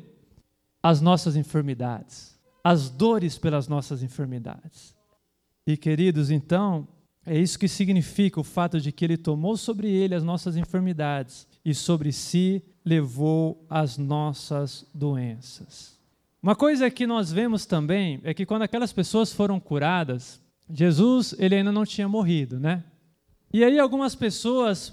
as 0.84 1.00
nossas 1.00 1.38
enfermidades, 1.38 2.38
as 2.64 2.90
dores 2.90 3.38
pelas 3.38 3.68
nossas 3.68 4.04
enfermidades. 4.04 4.94
E 5.66 5.78
queridos, 5.78 6.32
então, 6.32 6.88
é 7.26 7.38
isso 7.38 7.60
que 7.60 7.68
significa 7.68 8.40
o 8.40 8.44
fato 8.44 8.80
de 8.80 8.92
que 8.92 9.06
ele 9.06 9.18
tomou 9.18 9.56
sobre 9.56 9.90
ele 9.90 10.16
as 10.16 10.24
nossas 10.24 10.58
enfermidades 10.58 11.48
e 11.64 11.74
sobre 11.74 12.12
si 12.12 12.64
levou 12.84 13.64
as 13.70 13.98
nossas 13.98 14.86
doenças. 14.94 16.00
Uma 16.42 16.56
coisa 16.56 16.90
que 16.90 17.06
nós 17.06 17.32
vemos 17.32 17.68
também 17.68 18.20
é 18.24 18.34
que 18.34 18.46
quando 18.46 18.64
aquelas 18.64 18.92
pessoas 18.92 19.32
foram 19.32 19.60
curadas, 19.60 20.42
Jesus 20.68 21.36
ele 21.38 21.56
ainda 21.56 21.72
não 21.72 21.86
tinha 21.86 22.10
morrido, 22.10 22.60
né? 22.60 22.84
E 23.54 23.64
aí 23.64 23.78
algumas 23.78 24.16
pessoas, 24.16 24.92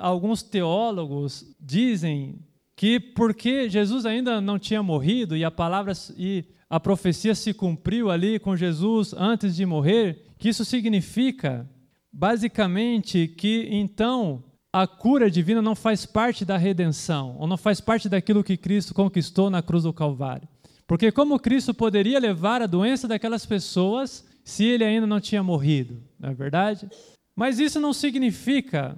alguns 0.00 0.42
teólogos 0.42 1.44
dizem 1.60 2.38
que 2.78 3.00
porque 3.00 3.68
Jesus 3.68 4.06
ainda 4.06 4.40
não 4.40 4.56
tinha 4.56 4.80
morrido 4.84 5.36
e 5.36 5.44
a 5.44 5.50
palavra 5.50 5.92
e 6.16 6.44
a 6.70 6.78
profecia 6.78 7.34
se 7.34 7.52
cumpriu 7.52 8.08
ali 8.08 8.38
com 8.38 8.56
Jesus 8.56 9.12
antes 9.14 9.56
de 9.56 9.66
morrer, 9.66 10.26
que 10.38 10.48
isso 10.48 10.64
significa 10.64 11.68
basicamente 12.12 13.26
que 13.26 13.66
então 13.68 14.44
a 14.72 14.86
cura 14.86 15.28
divina 15.28 15.60
não 15.60 15.74
faz 15.74 16.06
parte 16.06 16.44
da 16.44 16.56
redenção, 16.56 17.34
ou 17.40 17.48
não 17.48 17.56
faz 17.56 17.80
parte 17.80 18.08
daquilo 18.08 18.44
que 18.44 18.56
Cristo 18.56 18.94
conquistou 18.94 19.50
na 19.50 19.60
cruz 19.60 19.82
do 19.82 19.92
Calvário. 19.92 20.46
Porque 20.86 21.10
como 21.10 21.40
Cristo 21.40 21.74
poderia 21.74 22.20
levar 22.20 22.62
a 22.62 22.66
doença 22.66 23.08
daquelas 23.08 23.44
pessoas 23.44 24.24
se 24.44 24.64
ele 24.64 24.84
ainda 24.84 25.06
não 25.06 25.20
tinha 25.20 25.42
morrido, 25.42 26.00
não 26.16 26.30
é 26.30 26.34
verdade? 26.34 26.88
Mas 27.34 27.58
isso 27.58 27.80
não 27.80 27.92
significa 27.92 28.96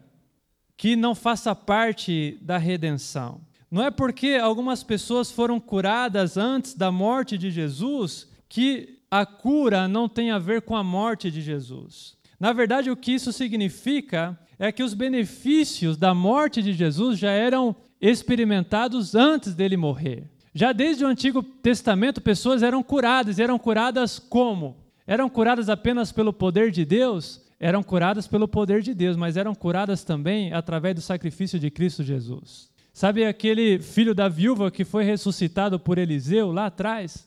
que 0.77 0.95
não 0.97 1.14
faça 1.14 1.55
parte 1.55 2.38
da 2.43 2.59
redenção. 2.59 3.40
Não 3.71 3.85
é 3.85 3.91
porque 3.91 4.35
algumas 4.35 4.83
pessoas 4.83 5.31
foram 5.31 5.61
curadas 5.61 6.37
antes 6.37 6.75
da 6.75 6.91
morte 6.91 7.39
de 7.39 7.51
Jesus 7.51 8.29
que 8.49 8.99
a 9.11 9.25
cura 9.25 9.87
não 9.87 10.09
tem 10.09 10.31
a 10.31 10.39
ver 10.39 10.63
com 10.63 10.75
a 10.75 10.83
morte 10.83 11.31
de 11.31 11.41
Jesus. 11.41 12.17
Na 12.39 12.53
verdade, 12.53 12.91
o 12.91 12.97
que 12.97 13.13
isso 13.13 13.33
significa 13.33 14.39
é 14.59 14.73
que 14.73 14.83
os 14.83 14.95
benefícios 14.95 15.97
da 15.97 16.15
morte 16.15 16.63
de 16.63 16.73
Jesus 16.73 17.19
já 17.19 17.31
eram 17.31 17.77
experimentados 18.01 19.15
antes 19.15 19.55
dele 19.55 19.77
morrer. 19.77 20.25
Já 20.53 20.73
desde 20.73 21.05
o 21.05 21.09
Antigo 21.09 21.43
Testamento, 21.43 22.21
pessoas 22.21 22.63
eram 22.63 22.83
curadas, 22.83 23.39
eram 23.39 23.59
curadas 23.59 24.19
como? 24.19 24.77
Eram 25.07 25.29
curadas 25.29 25.69
apenas 25.69 26.11
pelo 26.11 26.33
poder 26.33 26.71
de 26.71 26.85
Deus? 26.85 27.41
Eram 27.59 27.83
curadas 27.83 28.27
pelo 28.27 28.49
poder 28.49 28.81
de 28.81 28.95
Deus, 28.95 29.17
mas 29.17 29.37
eram 29.37 29.55
curadas 29.55 30.03
também 30.03 30.53
através 30.53 30.95
do 30.95 31.01
sacrifício 31.01 31.59
de 31.59 31.71
Cristo 31.71 32.03
Jesus. 32.03 32.70
Sabe 33.01 33.25
aquele 33.25 33.79
filho 33.79 34.15
da 34.15 34.29
viúva 34.29 34.71
que 34.71 34.85
foi 34.85 35.05
ressuscitado 35.05 35.81
por 35.81 35.97
Eliseu 35.97 36.53
lá 36.53 36.67
atrás? 36.67 37.27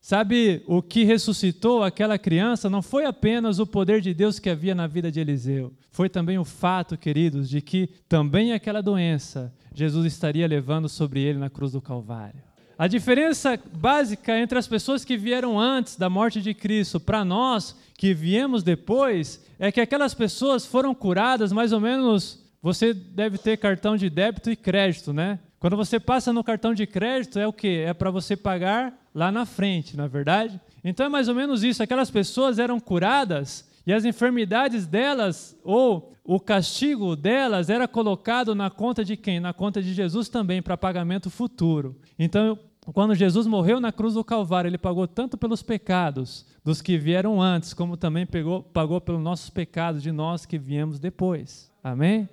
Sabe 0.00 0.62
o 0.64 0.80
que 0.80 1.02
ressuscitou 1.02 1.82
aquela 1.82 2.16
criança? 2.16 2.70
Não 2.70 2.80
foi 2.80 3.04
apenas 3.04 3.58
o 3.58 3.66
poder 3.66 4.00
de 4.00 4.14
Deus 4.14 4.38
que 4.38 4.48
havia 4.48 4.76
na 4.76 4.86
vida 4.86 5.10
de 5.10 5.18
Eliseu, 5.18 5.72
foi 5.90 6.08
também 6.08 6.38
o 6.38 6.44
fato, 6.44 6.96
queridos, 6.96 7.48
de 7.48 7.60
que 7.60 7.88
também 8.08 8.52
aquela 8.52 8.80
doença 8.80 9.52
Jesus 9.74 10.06
estaria 10.06 10.46
levando 10.46 10.88
sobre 10.88 11.20
ele 11.20 11.40
na 11.40 11.50
cruz 11.50 11.72
do 11.72 11.82
Calvário. 11.82 12.40
A 12.78 12.86
diferença 12.86 13.58
básica 13.72 14.38
entre 14.38 14.56
as 14.56 14.68
pessoas 14.68 15.04
que 15.04 15.16
vieram 15.16 15.58
antes 15.58 15.96
da 15.96 16.08
morte 16.08 16.40
de 16.40 16.54
Cristo 16.54 17.00
para 17.00 17.24
nós 17.24 17.74
que 17.96 18.14
viemos 18.14 18.62
depois 18.62 19.44
é 19.58 19.72
que 19.72 19.80
aquelas 19.80 20.14
pessoas 20.14 20.64
foram 20.64 20.94
curadas 20.94 21.52
mais 21.52 21.72
ou 21.72 21.80
menos 21.80 22.47
você 22.68 22.92
deve 22.92 23.38
ter 23.38 23.56
cartão 23.56 23.96
de 23.96 24.10
débito 24.10 24.50
e 24.50 24.56
crédito, 24.56 25.10
né? 25.10 25.38
Quando 25.58 25.74
você 25.74 25.98
passa 25.98 26.34
no 26.34 26.44
cartão 26.44 26.74
de 26.74 26.86
crédito, 26.86 27.38
é 27.38 27.46
o 27.46 27.52
quê? 27.52 27.84
É 27.86 27.94
para 27.94 28.10
você 28.10 28.36
pagar 28.36 28.92
lá 29.14 29.32
na 29.32 29.46
frente, 29.46 29.96
na 29.96 30.04
é 30.04 30.08
verdade? 30.08 30.60
Então 30.84 31.06
é 31.06 31.08
mais 31.08 31.28
ou 31.28 31.34
menos 31.34 31.64
isso. 31.64 31.82
Aquelas 31.82 32.10
pessoas 32.10 32.58
eram 32.58 32.78
curadas 32.78 33.66
e 33.86 33.92
as 33.92 34.04
enfermidades 34.04 34.86
delas, 34.86 35.58
ou 35.64 36.12
o 36.22 36.38
castigo 36.38 37.16
delas, 37.16 37.70
era 37.70 37.88
colocado 37.88 38.54
na 38.54 38.68
conta 38.68 39.02
de 39.02 39.16
quem? 39.16 39.40
Na 39.40 39.54
conta 39.54 39.82
de 39.82 39.94
Jesus 39.94 40.28
também, 40.28 40.60
para 40.60 40.76
pagamento 40.76 41.30
futuro. 41.30 41.96
Então, 42.18 42.58
quando 42.92 43.14
Jesus 43.14 43.46
morreu 43.46 43.80
na 43.80 43.90
cruz 43.90 44.12
do 44.12 44.22
Calvário, 44.22 44.68
ele 44.68 44.76
pagou 44.76 45.08
tanto 45.08 45.38
pelos 45.38 45.62
pecados 45.62 46.44
dos 46.62 46.82
que 46.82 46.98
vieram 46.98 47.40
antes, 47.40 47.72
como 47.72 47.96
também 47.96 48.26
pegou, 48.26 48.62
pagou 48.62 49.00
pelos 49.00 49.22
nossos 49.22 49.48
pecados 49.48 50.02
de 50.02 50.12
nós 50.12 50.44
que 50.44 50.58
viemos 50.58 50.98
depois. 50.98 51.72
Amém? 51.82 52.28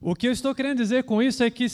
O 0.00 0.14
que 0.14 0.28
eu 0.28 0.32
estou 0.32 0.54
querendo 0.54 0.78
dizer 0.78 1.04
com 1.04 1.22
isso 1.22 1.42
é 1.42 1.50
que 1.50 1.66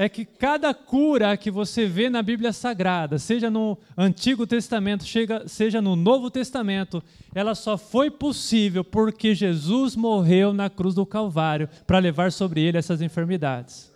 é 0.00 0.08
que 0.08 0.24
cada 0.24 0.72
cura 0.72 1.36
que 1.36 1.50
você 1.50 1.84
vê 1.84 2.08
na 2.08 2.22
Bíblia 2.22 2.52
Sagrada, 2.52 3.18
seja 3.18 3.50
no 3.50 3.76
Antigo 3.96 4.46
Testamento, 4.46 5.04
seja 5.48 5.82
no 5.82 5.96
Novo 5.96 6.30
Testamento, 6.30 7.02
ela 7.34 7.52
só 7.56 7.76
foi 7.76 8.08
possível 8.08 8.84
porque 8.84 9.34
Jesus 9.34 9.96
morreu 9.96 10.52
na 10.52 10.70
cruz 10.70 10.94
do 10.94 11.04
Calvário 11.04 11.68
para 11.84 11.98
levar 11.98 12.30
sobre 12.30 12.60
ele 12.60 12.78
essas 12.78 13.02
enfermidades. 13.02 13.92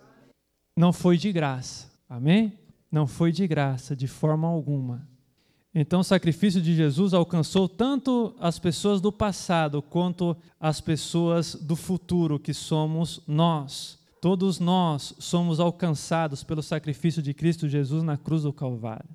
Não 0.77 0.91
foi 0.91 1.15
de 1.17 1.31
graça. 1.31 1.89
Amém? 2.09 2.51
Não 2.91 3.07
foi 3.07 3.31
de 3.31 3.47
graça, 3.47 3.95
de 3.95 4.05
forma 4.05 4.45
alguma. 4.45 5.07
Então, 5.75 6.01
o 6.01 6.03
sacrifício 6.03 6.61
de 6.61 6.75
Jesus 6.75 7.13
alcançou 7.13 7.67
tanto 7.67 8.35
as 8.39 8.59
pessoas 8.59 9.01
do 9.01 9.11
passado 9.11 9.81
quanto 9.81 10.37
as 10.59 10.79
pessoas 10.79 11.55
do 11.55 11.75
futuro, 11.75 12.39
que 12.39 12.53
somos 12.53 13.21
nós. 13.27 13.97
Todos 14.21 14.59
nós 14.59 15.15
somos 15.17 15.59
alcançados 15.59 16.43
pelo 16.43 16.61
sacrifício 16.61 17.21
de 17.21 17.33
Cristo 17.33 17.67
Jesus 17.67 18.03
na 18.03 18.17
cruz 18.17 18.43
do 18.43 18.53
Calvário. 18.53 19.09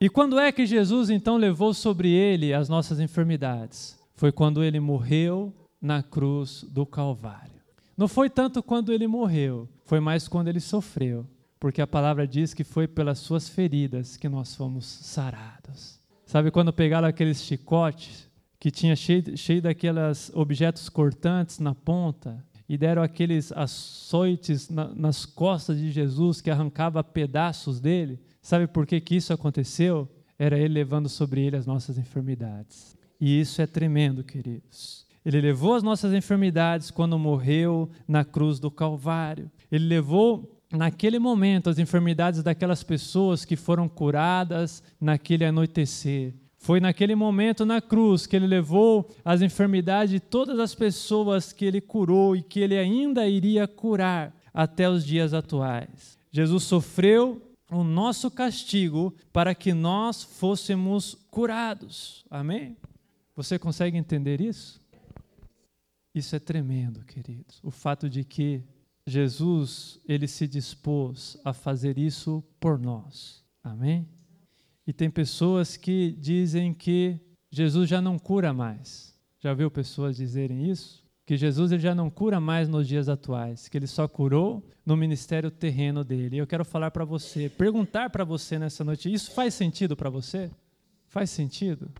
E 0.00 0.08
quando 0.08 0.40
é 0.40 0.50
que 0.50 0.66
Jesus 0.66 1.08
então 1.08 1.36
levou 1.36 1.72
sobre 1.72 2.10
ele 2.10 2.52
as 2.52 2.68
nossas 2.68 2.98
enfermidades? 2.98 3.96
Foi 4.16 4.32
quando 4.32 4.64
ele 4.64 4.80
morreu 4.80 5.54
na 5.80 6.02
cruz 6.02 6.64
do 6.68 6.84
Calvário. 6.84 7.62
Não 7.96 8.08
foi 8.08 8.28
tanto 8.28 8.62
quando 8.62 8.92
ele 8.92 9.06
morreu, 9.06 9.68
foi 9.84 10.00
mais 10.00 10.26
quando 10.26 10.48
ele 10.48 10.58
sofreu, 10.58 11.24
porque 11.62 11.80
a 11.80 11.86
palavra 11.86 12.26
diz 12.26 12.52
que 12.52 12.64
foi 12.64 12.88
pelas 12.88 13.20
suas 13.20 13.48
feridas 13.48 14.16
que 14.16 14.28
nós 14.28 14.52
fomos 14.52 14.84
sarados. 14.84 16.00
Sabe 16.26 16.50
quando 16.50 16.72
pegaram 16.72 17.06
aqueles 17.06 17.40
chicotes 17.40 18.28
que 18.58 18.68
tinha 18.68 18.96
cheio, 18.96 19.36
cheio 19.36 19.62
daqueles 19.62 20.28
objetos 20.34 20.88
cortantes 20.88 21.60
na 21.60 21.72
ponta 21.72 22.44
e 22.68 22.76
deram 22.76 23.00
aqueles 23.00 23.52
açoites 23.52 24.68
na, 24.70 24.92
nas 24.92 25.24
costas 25.24 25.78
de 25.78 25.92
Jesus 25.92 26.40
que 26.40 26.50
arrancava 26.50 27.04
pedaços 27.04 27.78
dele. 27.78 28.18
Sabe 28.40 28.66
por 28.66 28.84
que, 28.84 29.00
que 29.00 29.14
isso 29.14 29.32
aconteceu? 29.32 30.08
Era 30.36 30.58
ele 30.58 30.74
levando 30.74 31.08
sobre 31.08 31.42
ele 31.46 31.56
as 31.56 31.64
nossas 31.64 31.96
enfermidades. 31.96 32.98
E 33.20 33.40
isso 33.40 33.62
é 33.62 33.68
tremendo, 33.68 34.24
queridos. 34.24 35.06
Ele 35.24 35.40
levou 35.40 35.76
as 35.76 35.84
nossas 35.84 36.12
enfermidades 36.12 36.90
quando 36.90 37.16
morreu 37.16 37.88
na 38.08 38.24
cruz 38.24 38.58
do 38.58 38.68
Calvário. 38.68 39.48
Ele 39.70 39.86
levou 39.86 40.58
naquele 40.72 41.18
momento 41.18 41.70
as 41.70 41.78
enfermidades 41.78 42.42
daquelas 42.42 42.82
pessoas 42.82 43.44
que 43.44 43.56
foram 43.56 43.88
curadas 43.88 44.82
naquele 45.00 45.44
anoitecer. 45.44 46.34
Foi 46.56 46.80
naquele 46.80 47.14
momento 47.14 47.66
na 47.66 47.80
cruz 47.80 48.26
que 48.26 48.36
ele 48.36 48.46
levou 48.46 49.10
as 49.24 49.42
enfermidades 49.42 50.12
de 50.12 50.20
todas 50.20 50.58
as 50.58 50.74
pessoas 50.74 51.52
que 51.52 51.64
ele 51.64 51.80
curou 51.80 52.36
e 52.36 52.42
que 52.42 52.60
ele 52.60 52.78
ainda 52.78 53.26
iria 53.26 53.66
curar 53.66 54.32
até 54.54 54.88
os 54.88 55.04
dias 55.04 55.34
atuais. 55.34 56.16
Jesus 56.30 56.62
sofreu 56.62 57.42
o 57.70 57.82
nosso 57.82 58.30
castigo 58.30 59.14
para 59.32 59.54
que 59.54 59.72
nós 59.74 60.22
fôssemos 60.22 61.16
curados. 61.30 62.24
Amém? 62.30 62.76
Você 63.34 63.58
consegue 63.58 63.96
entender 63.96 64.40
isso? 64.40 64.80
Isso 66.14 66.36
é 66.36 66.38
tremendo, 66.38 67.04
queridos. 67.04 67.58
O 67.62 67.70
fato 67.70 68.08
de 68.08 68.22
que 68.22 68.62
Jesus, 69.06 69.98
ele 70.06 70.28
se 70.28 70.46
dispôs 70.46 71.36
a 71.44 71.52
fazer 71.52 71.98
isso 71.98 72.42
por 72.60 72.78
nós. 72.78 73.44
Amém? 73.62 74.08
E 74.86 74.92
tem 74.92 75.10
pessoas 75.10 75.76
que 75.76 76.16
dizem 76.18 76.72
que 76.72 77.18
Jesus 77.50 77.88
já 77.88 78.00
não 78.00 78.18
cura 78.18 78.52
mais. 78.52 79.16
Já 79.40 79.52
viu 79.54 79.70
pessoas 79.70 80.16
dizerem 80.16 80.70
isso? 80.70 81.02
Que 81.26 81.36
Jesus 81.36 81.72
ele 81.72 81.82
já 81.82 81.94
não 81.94 82.10
cura 82.10 82.40
mais 82.40 82.68
nos 82.68 82.86
dias 82.86 83.08
atuais, 83.08 83.68
que 83.68 83.76
ele 83.76 83.86
só 83.86 84.08
curou 84.08 84.64
no 84.84 84.96
ministério 84.96 85.50
terreno 85.50 86.04
dele. 86.04 86.38
Eu 86.38 86.46
quero 86.46 86.64
falar 86.64 86.90
para 86.90 87.04
você, 87.04 87.48
perguntar 87.48 88.10
para 88.10 88.24
você 88.24 88.58
nessa 88.58 88.82
noite: 88.84 89.12
isso 89.12 89.30
faz 89.30 89.54
sentido 89.54 89.96
para 89.96 90.10
você? 90.10 90.50
Faz 91.06 91.30
sentido? 91.30 91.90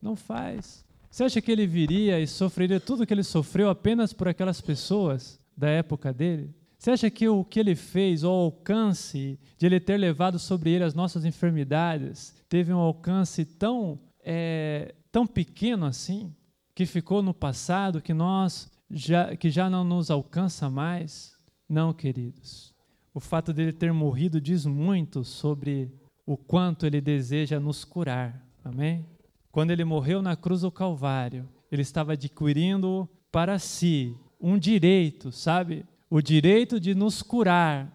Não 0.00 0.16
faz. 0.16 0.84
Você 1.10 1.24
acha 1.24 1.40
que 1.40 1.50
ele 1.50 1.66
viria 1.66 2.20
e 2.20 2.26
sofreria 2.26 2.78
tudo 2.78 3.02
o 3.02 3.06
que 3.06 3.14
ele 3.14 3.22
sofreu 3.22 3.70
apenas 3.70 4.12
por 4.12 4.28
aquelas 4.28 4.60
pessoas 4.60 5.40
da 5.56 5.68
época 5.68 6.12
dele? 6.12 6.54
Você 6.78 6.90
acha 6.90 7.10
que 7.10 7.28
o 7.28 7.44
que 7.44 7.58
ele 7.58 7.74
fez, 7.74 8.22
o 8.22 8.28
alcance 8.28 9.38
de 9.58 9.66
ele 9.66 9.80
ter 9.80 9.96
levado 9.96 10.38
sobre 10.38 10.70
ele 10.70 10.84
as 10.84 10.94
nossas 10.94 11.24
enfermidades, 11.24 12.34
teve 12.48 12.72
um 12.72 12.78
alcance 12.78 13.44
tão, 13.44 13.98
é, 14.22 14.94
tão 15.10 15.26
pequeno 15.26 15.86
assim, 15.86 16.34
que 16.74 16.84
ficou 16.84 17.22
no 17.22 17.32
passado, 17.32 18.02
que 18.02 18.12
nós 18.12 18.70
já, 18.90 19.34
que 19.34 19.50
já 19.50 19.70
não 19.70 19.82
nos 19.82 20.10
alcança 20.10 20.68
mais? 20.68 21.34
Não, 21.68 21.92
queridos. 21.92 22.74
O 23.12 23.20
fato 23.20 23.52
dele 23.52 23.72
ter 23.72 23.92
morrido 23.92 24.40
diz 24.40 24.66
muito 24.66 25.24
sobre 25.24 25.90
o 26.26 26.36
quanto 26.36 26.84
ele 26.84 27.00
deseja 27.00 27.58
nos 27.58 27.84
curar. 27.84 28.46
Amém? 28.62 29.06
Quando 29.50 29.70
ele 29.70 29.84
morreu 29.84 30.20
na 30.20 30.36
cruz 30.36 30.60
do 30.60 30.70
Calvário, 30.70 31.48
ele 31.72 31.82
estava 31.82 32.12
adquirindo 32.12 33.08
para 33.32 33.58
si 33.58 34.14
um 34.40 34.58
direito, 34.58 35.32
sabe? 35.32 35.84
o 36.10 36.20
direito 36.20 36.78
de 36.78 36.94
nos 36.94 37.22
curar 37.22 37.92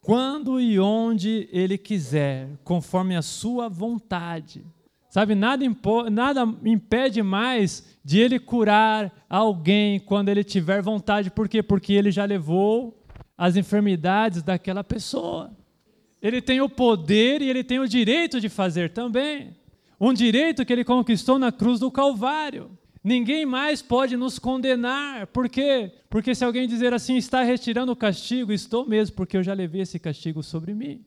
quando 0.00 0.60
e 0.60 0.78
onde 0.78 1.48
Ele 1.50 1.78
quiser, 1.78 2.48
conforme 2.62 3.16
a 3.16 3.22
Sua 3.22 3.68
vontade. 3.68 4.62
Sabe, 5.08 5.34
nada, 5.34 5.64
nada 6.10 6.42
impede 6.64 7.22
mais 7.22 7.96
de 8.04 8.18
Ele 8.18 8.38
curar 8.38 9.24
alguém 9.30 9.98
quando 10.00 10.28
Ele 10.28 10.44
tiver 10.44 10.82
vontade. 10.82 11.30
Por 11.30 11.48
quê? 11.48 11.62
Porque 11.62 11.92
Ele 11.92 12.10
já 12.10 12.24
levou 12.24 13.02
as 13.38 13.56
enfermidades 13.56 14.42
daquela 14.42 14.84
pessoa. 14.84 15.56
Ele 16.20 16.42
tem 16.42 16.60
o 16.60 16.68
poder 16.68 17.40
e 17.40 17.48
Ele 17.48 17.64
tem 17.64 17.78
o 17.78 17.88
direito 17.88 18.40
de 18.40 18.48
fazer 18.48 18.90
também. 18.90 19.56
Um 19.98 20.12
direito 20.12 20.66
que 20.66 20.72
Ele 20.72 20.84
conquistou 20.84 21.38
na 21.38 21.50
cruz 21.50 21.80
do 21.80 21.90
Calvário. 21.90 22.76
Ninguém 23.04 23.44
mais 23.44 23.82
pode 23.82 24.16
nos 24.16 24.38
condenar. 24.38 25.26
Por 25.26 25.46
quê? 25.46 25.92
Porque 26.08 26.34
se 26.34 26.42
alguém 26.42 26.66
dizer 26.66 26.94
assim, 26.94 27.16
está 27.16 27.42
retirando 27.42 27.92
o 27.92 27.96
castigo, 27.96 28.50
estou 28.50 28.88
mesmo, 28.88 29.14
porque 29.14 29.36
eu 29.36 29.42
já 29.42 29.52
levei 29.52 29.82
esse 29.82 29.98
castigo 29.98 30.42
sobre 30.42 30.72
mim. 30.72 31.04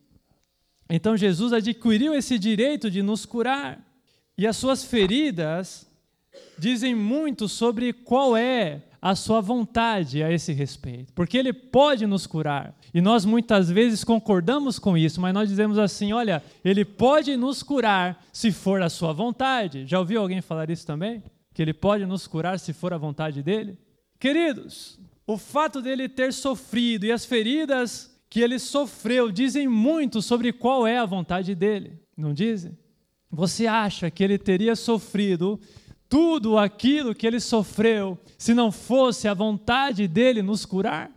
Então 0.88 1.18
Jesus 1.18 1.52
adquiriu 1.52 2.14
esse 2.14 2.38
direito 2.38 2.92
de 2.92 3.02
nos 3.02 3.26
curar. 3.26 3.84
E 4.38 4.46
as 4.46 4.56
suas 4.56 4.84
feridas 4.84 5.90
dizem 6.60 6.94
muito 6.94 7.50
sobre 7.50 7.92
qual 7.92 8.38
é 8.38 8.84
a 9.02 9.16
sua 9.16 9.42
vontade 9.42 10.22
a 10.22 10.32
esse 10.32 10.54
respeito, 10.54 11.14
porque 11.14 11.38
ele 11.38 11.54
pode 11.54 12.06
nos 12.06 12.28
curar. 12.28 12.76
E 12.94 13.02
nós 13.02 13.26
muitas 13.26 13.70
vezes 13.70 14.04
concordamos 14.04 14.78
com 14.78 14.96
isso, 14.96 15.20
mas 15.20 15.34
nós 15.34 15.50
dizemos 15.50 15.80
assim: 15.80 16.14
olha, 16.14 16.44
ele 16.64 16.86
pode 16.86 17.36
nos 17.36 17.64
curar 17.64 18.24
se 18.32 18.52
for 18.52 18.84
a 18.84 18.90
sua 18.90 19.14
vontade. 19.14 19.88
Já 19.88 19.98
ouviu 19.98 20.22
alguém 20.22 20.42
falar 20.42 20.70
isso 20.70 20.86
também? 20.86 21.24
Que 21.58 21.62
Ele 21.64 21.74
pode 21.74 22.06
nos 22.06 22.28
curar 22.28 22.60
se 22.60 22.72
for 22.72 22.94
a 22.94 23.00
vontade 23.00 23.42
dele? 23.42 23.80
Queridos, 24.20 25.00
o 25.26 25.40
fato 25.40 25.82
dele 25.82 26.08
ter 26.08 26.32
sofrido 26.32 27.04
e 27.04 27.12
as 27.12 27.26
feridas 27.26 28.16
que 28.30 28.42
ele 28.42 28.60
sofreu 28.60 29.32
dizem 29.32 29.68
muito 29.68 30.22
sobre 30.22 30.54
qual 30.54 30.86
é 30.86 31.00
a 31.00 31.06
vontade 31.06 31.56
dele, 31.56 32.00
não 32.16 32.32
dizem? 32.32 32.78
Você 33.32 33.66
acha 33.66 34.12
que 34.12 34.24
ele 34.24 34.38
teria 34.38 34.76
sofrido 34.76 35.60
tudo 36.08 36.60
aquilo 36.60 37.16
que 37.16 37.26
ele 37.26 37.40
sofreu 37.40 38.20
se 38.38 38.54
não 38.54 38.72
fosse 38.72 39.28
a 39.28 39.34
vontade 39.34 40.08
dele 40.08 40.44
nos 40.44 40.64
curar? 40.64 41.10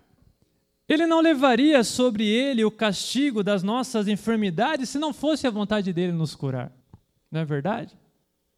Ele 0.89 1.07
não 1.07 1.21
levaria 1.21 1.85
sobre 1.85 2.27
ele 2.27 2.65
o 2.65 2.71
castigo 2.71 3.45
das 3.45 3.63
nossas 3.63 4.09
enfermidades 4.09 4.89
se 4.89 4.99
não 4.99 5.13
fosse 5.13 5.47
a 5.47 5.51
vontade 5.51 5.93
dele 5.93 6.13
nos 6.13 6.35
curar. 6.35 6.73
Não 7.31 7.41
é 7.41 7.45
verdade? 7.45 7.95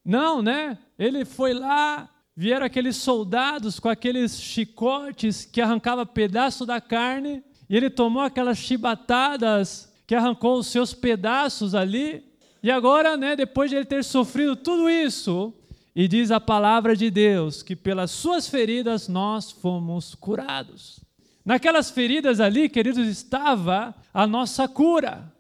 Não, 0.05 0.43
né? 0.43 0.79
Ele 1.03 1.25
foi 1.25 1.53
lá, 1.53 2.09
vieram 2.37 2.65
aqueles 2.65 2.95
soldados 2.95 3.81
com 3.81 3.89
aqueles 3.89 4.41
chicotes 4.41 5.45
que 5.45 5.61
arrancava 5.61 6.07
pedaço 6.07 6.65
da 6.65 6.81
carne, 6.81 7.43
e 7.69 7.77
ele 7.77 7.91
tomou 7.91 8.23
aquelas 8.23 8.59
chibatadas 8.59 9.93
que 10.07 10.15
arrancou 10.15 10.59
os 10.59 10.69
seus 10.69 10.95
pedaços 10.95 11.75
ali. 11.75 12.23
E 12.63 12.71
agora, 12.71 13.17
né, 13.17 13.35
depois 13.35 13.69
de 13.69 13.75
ele 13.75 13.85
ter 13.85 14.05
sofrido 14.05 14.55
tudo 14.55 14.89
isso, 14.89 15.53
e 15.93 16.07
diz 16.07 16.31
a 16.31 16.39
palavra 16.39 16.95
de 16.95 17.11
Deus 17.11 17.65
que 17.65 17.75
pelas 17.75 18.13
suas 18.13 18.47
feridas 18.47 19.09
nós 19.09 19.51
fomos 19.51 20.15
curados. 20.15 21.01
Naquelas 21.45 21.91
feridas 21.91 22.39
ali, 22.39 22.69
queridos, 22.69 23.09
estava 23.09 23.93
a 24.15 24.25
nossa 24.25 24.69
cura. 24.69 25.35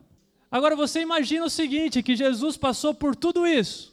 Agora 0.51 0.75
você 0.75 1.01
imagina 1.01 1.45
o 1.45 1.51
seguinte, 1.51 2.03
que 2.03 2.17
Jesus 2.17 2.57
passou 2.57 2.93
por 2.93 3.15
tudo 3.15 3.47
isso 3.47 3.92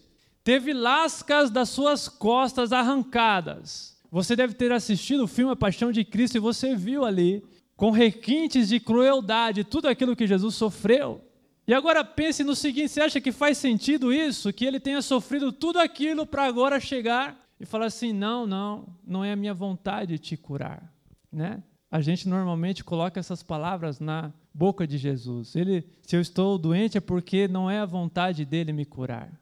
teve 0.49 0.73
lascas 0.73 1.51
das 1.51 1.69
suas 1.69 2.09
costas 2.09 2.73
arrancadas. 2.73 3.95
Você 4.09 4.35
deve 4.35 4.55
ter 4.55 4.71
assistido 4.71 5.25
o 5.25 5.27
filme 5.27 5.51
A 5.51 5.55
Paixão 5.55 5.91
de 5.91 6.03
Cristo 6.03 6.37
e 6.37 6.39
você 6.39 6.75
viu 6.75 7.05
ali, 7.05 7.43
com 7.75 7.91
requintes 7.91 8.69
de 8.69 8.79
crueldade, 8.79 9.63
tudo 9.63 9.87
aquilo 9.87 10.15
que 10.15 10.25
Jesus 10.25 10.55
sofreu. 10.55 11.21
E 11.67 11.73
agora 11.75 12.03
pense 12.03 12.43
no 12.43 12.55
seguinte: 12.55 12.89
você 12.89 13.01
acha 13.01 13.21
que 13.21 13.31
faz 13.31 13.59
sentido 13.59 14.11
isso? 14.11 14.51
Que 14.51 14.65
ele 14.65 14.79
tenha 14.79 15.03
sofrido 15.03 15.51
tudo 15.51 15.77
aquilo 15.77 16.25
para 16.25 16.45
agora 16.45 16.79
chegar 16.79 17.39
e 17.59 17.63
falar 17.63 17.85
assim: 17.85 18.11
não, 18.11 18.47
não, 18.47 18.87
não 19.05 19.23
é 19.23 19.33
a 19.33 19.35
minha 19.35 19.53
vontade 19.53 20.17
te 20.17 20.35
curar. 20.35 20.91
Né? 21.31 21.61
A 21.91 22.01
gente 22.01 22.27
normalmente 22.27 22.83
coloca 22.83 23.19
essas 23.19 23.43
palavras 23.43 23.99
na 23.99 24.33
boca 24.51 24.87
de 24.87 24.97
Jesus. 24.97 25.55
Ele, 25.55 25.85
se 26.01 26.15
eu 26.15 26.21
estou 26.21 26.57
doente 26.57 26.97
é 26.97 27.01
porque 27.01 27.47
não 27.47 27.69
é 27.69 27.77
a 27.77 27.85
vontade 27.85 28.43
dele 28.45 28.73
me 28.73 28.83
curar. 28.83 29.38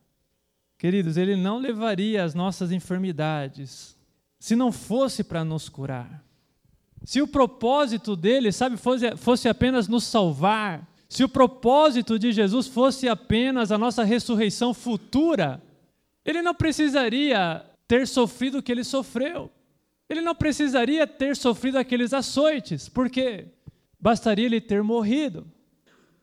Queridos, 0.78 1.18
ele 1.18 1.36
não 1.36 1.58
levaria 1.58 2.24
as 2.24 2.36
nossas 2.36 2.72
enfermidades 2.72 3.98
se 4.40 4.56
não 4.56 4.72
fosse 4.72 5.24
para 5.24 5.44
nos 5.44 5.68
curar. 5.68 6.24
Se 7.04 7.22
o 7.22 7.28
propósito 7.28 8.16
dele, 8.16 8.52
sabe, 8.52 8.78
fosse, 8.78 9.16
fosse 9.18 9.50
apenas 9.50 9.88
nos 9.88 10.04
salvar, 10.04 10.88
se 11.10 11.24
o 11.24 11.30
propósito 11.30 12.20
de 12.20 12.32
Jesus 12.32 12.68
fosse 12.68 13.08
apenas 13.08 13.72
a 13.72 13.78
nossa 13.78 14.04
ressurreição 14.04 14.74
futura, 14.74 15.62
ele 16.26 16.42
não 16.42 16.54
precisaria 16.54 17.66
ter 17.88 18.06
sofrido 18.08 18.58
o 18.58 18.64
que 18.64 18.72
ele 18.72 18.84
sofreu. 18.84 19.50
Ele 20.10 20.22
não 20.22 20.36
precisaria 20.36 21.08
ter 21.08 21.36
sofrido 21.36 21.78
aqueles 21.78 22.14
açoites, 22.14 22.88
porque 22.88 23.48
bastaria 24.00 24.46
ele 24.46 24.62
ter 24.62 24.84
morrido. 24.84 25.48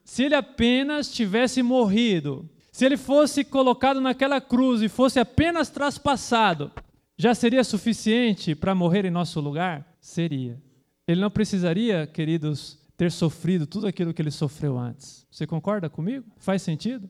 Se 0.03 0.23
ele 0.23 0.35
apenas 0.35 1.11
tivesse 1.11 1.63
morrido, 1.63 2.47
se 2.75 2.85
ele 2.85 2.97
fosse 2.97 3.45
colocado 3.45 4.01
naquela 4.01 4.41
cruz 4.41 4.81
e 4.81 4.89
fosse 4.89 5.17
apenas 5.17 5.69
traspassado, 5.69 6.69
já 7.17 7.33
seria 7.33 7.63
suficiente 7.63 8.53
para 8.53 8.75
morrer 8.75 9.05
em 9.05 9.09
nosso 9.09 9.39
lugar? 9.39 9.95
Seria. 10.01 10.61
Ele 11.07 11.21
não 11.21 11.31
precisaria, 11.31 12.05
queridos, 12.05 12.77
ter 12.97 13.13
sofrido 13.13 13.65
tudo 13.65 13.87
aquilo 13.87 14.13
que 14.13 14.21
ele 14.21 14.29
sofreu 14.29 14.77
antes. 14.77 15.25
Você 15.31 15.47
concorda 15.47 15.89
comigo? 15.89 16.25
Faz 16.35 16.63
sentido? 16.63 17.09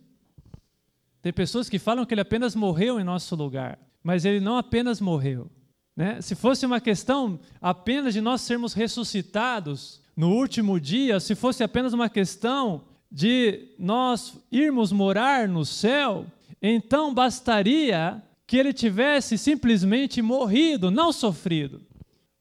Tem 1.19 1.33
pessoas 1.33 1.67
que 1.67 1.79
falam 1.79 2.05
que 2.05 2.13
ele 2.13 2.21
apenas 2.21 2.53
morreu 2.53 2.99
em 2.99 3.03
nosso 3.03 3.35
lugar, 3.35 3.79
mas 4.03 4.23
ele 4.23 4.39
não 4.39 4.57
apenas 4.57 5.01
morreu. 5.01 5.49
Né? 5.95 6.21
Se 6.21 6.35
fosse 6.35 6.63
uma 6.63 6.79
questão 6.79 7.39
apenas 7.59 8.13
de 8.13 8.21
nós 8.21 8.41
sermos 8.41 8.73
ressuscitados 8.73 9.99
no 10.15 10.29
último 10.29 10.79
dia, 10.79 11.19
se 11.19 11.33
fosse 11.33 11.63
apenas 11.63 11.91
uma 11.91 12.07
questão 12.07 12.83
de 13.15 13.69
nós 13.79 14.33
irmos 14.51 14.91
morar 14.91 15.47
no 15.47 15.63
céu, 15.63 16.25
então 16.61 17.13
bastaria 17.13 18.21
que 18.45 18.57
ele 18.57 18.73
tivesse 18.73 19.37
simplesmente 19.37 20.21
morrido, 20.21 20.91
não 20.91 21.13
sofrido. 21.13 21.81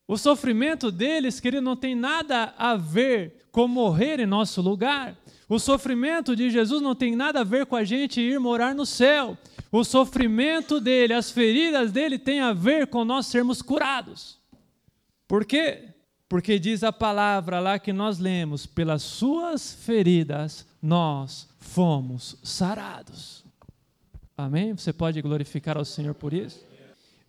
O 0.08 0.18
sofrimento 0.18 0.90
deles, 0.90 1.38
querido, 1.38 1.62
não 1.62 1.76
tem 1.76 1.94
nada 1.94 2.52
a 2.58 2.74
ver 2.74 3.46
com 3.52 3.68
morrer 3.68 4.18
em 4.18 4.26
nosso 4.26 4.60
lugar. 4.60 5.16
O 5.48 5.60
sofrimento 5.60 6.34
de 6.34 6.50
Jesus 6.50 6.82
não 6.82 6.96
tem 6.96 7.14
nada 7.14 7.42
a 7.42 7.44
ver 7.44 7.66
com 7.66 7.76
a 7.76 7.84
gente 7.84 8.20
ir 8.20 8.40
morar 8.40 8.74
no 8.74 8.84
céu. 8.84 9.38
O 9.70 9.84
sofrimento 9.84 10.80
dele, 10.80 11.14
as 11.14 11.30
feridas 11.30 11.92
dele, 11.92 12.18
tem 12.18 12.40
a 12.40 12.52
ver 12.52 12.88
com 12.88 13.04
nós 13.04 13.26
sermos 13.26 13.62
curados. 13.62 14.40
Por 15.28 15.44
quê? 15.44 15.93
Porque 16.28 16.58
diz 16.58 16.82
a 16.82 16.92
palavra 16.92 17.60
lá 17.60 17.78
que 17.78 17.92
nós 17.92 18.18
lemos: 18.18 18.66
pelas 18.66 19.02
suas 19.02 19.74
feridas 19.74 20.66
nós 20.82 21.48
fomos 21.58 22.37
sarados. 22.42 23.44
Amém? 24.37 24.76
Você 24.76 24.92
pode 24.92 25.20
glorificar 25.22 25.76
ao 25.76 25.84
Senhor 25.84 26.14
por 26.14 26.32
isso? 26.32 26.64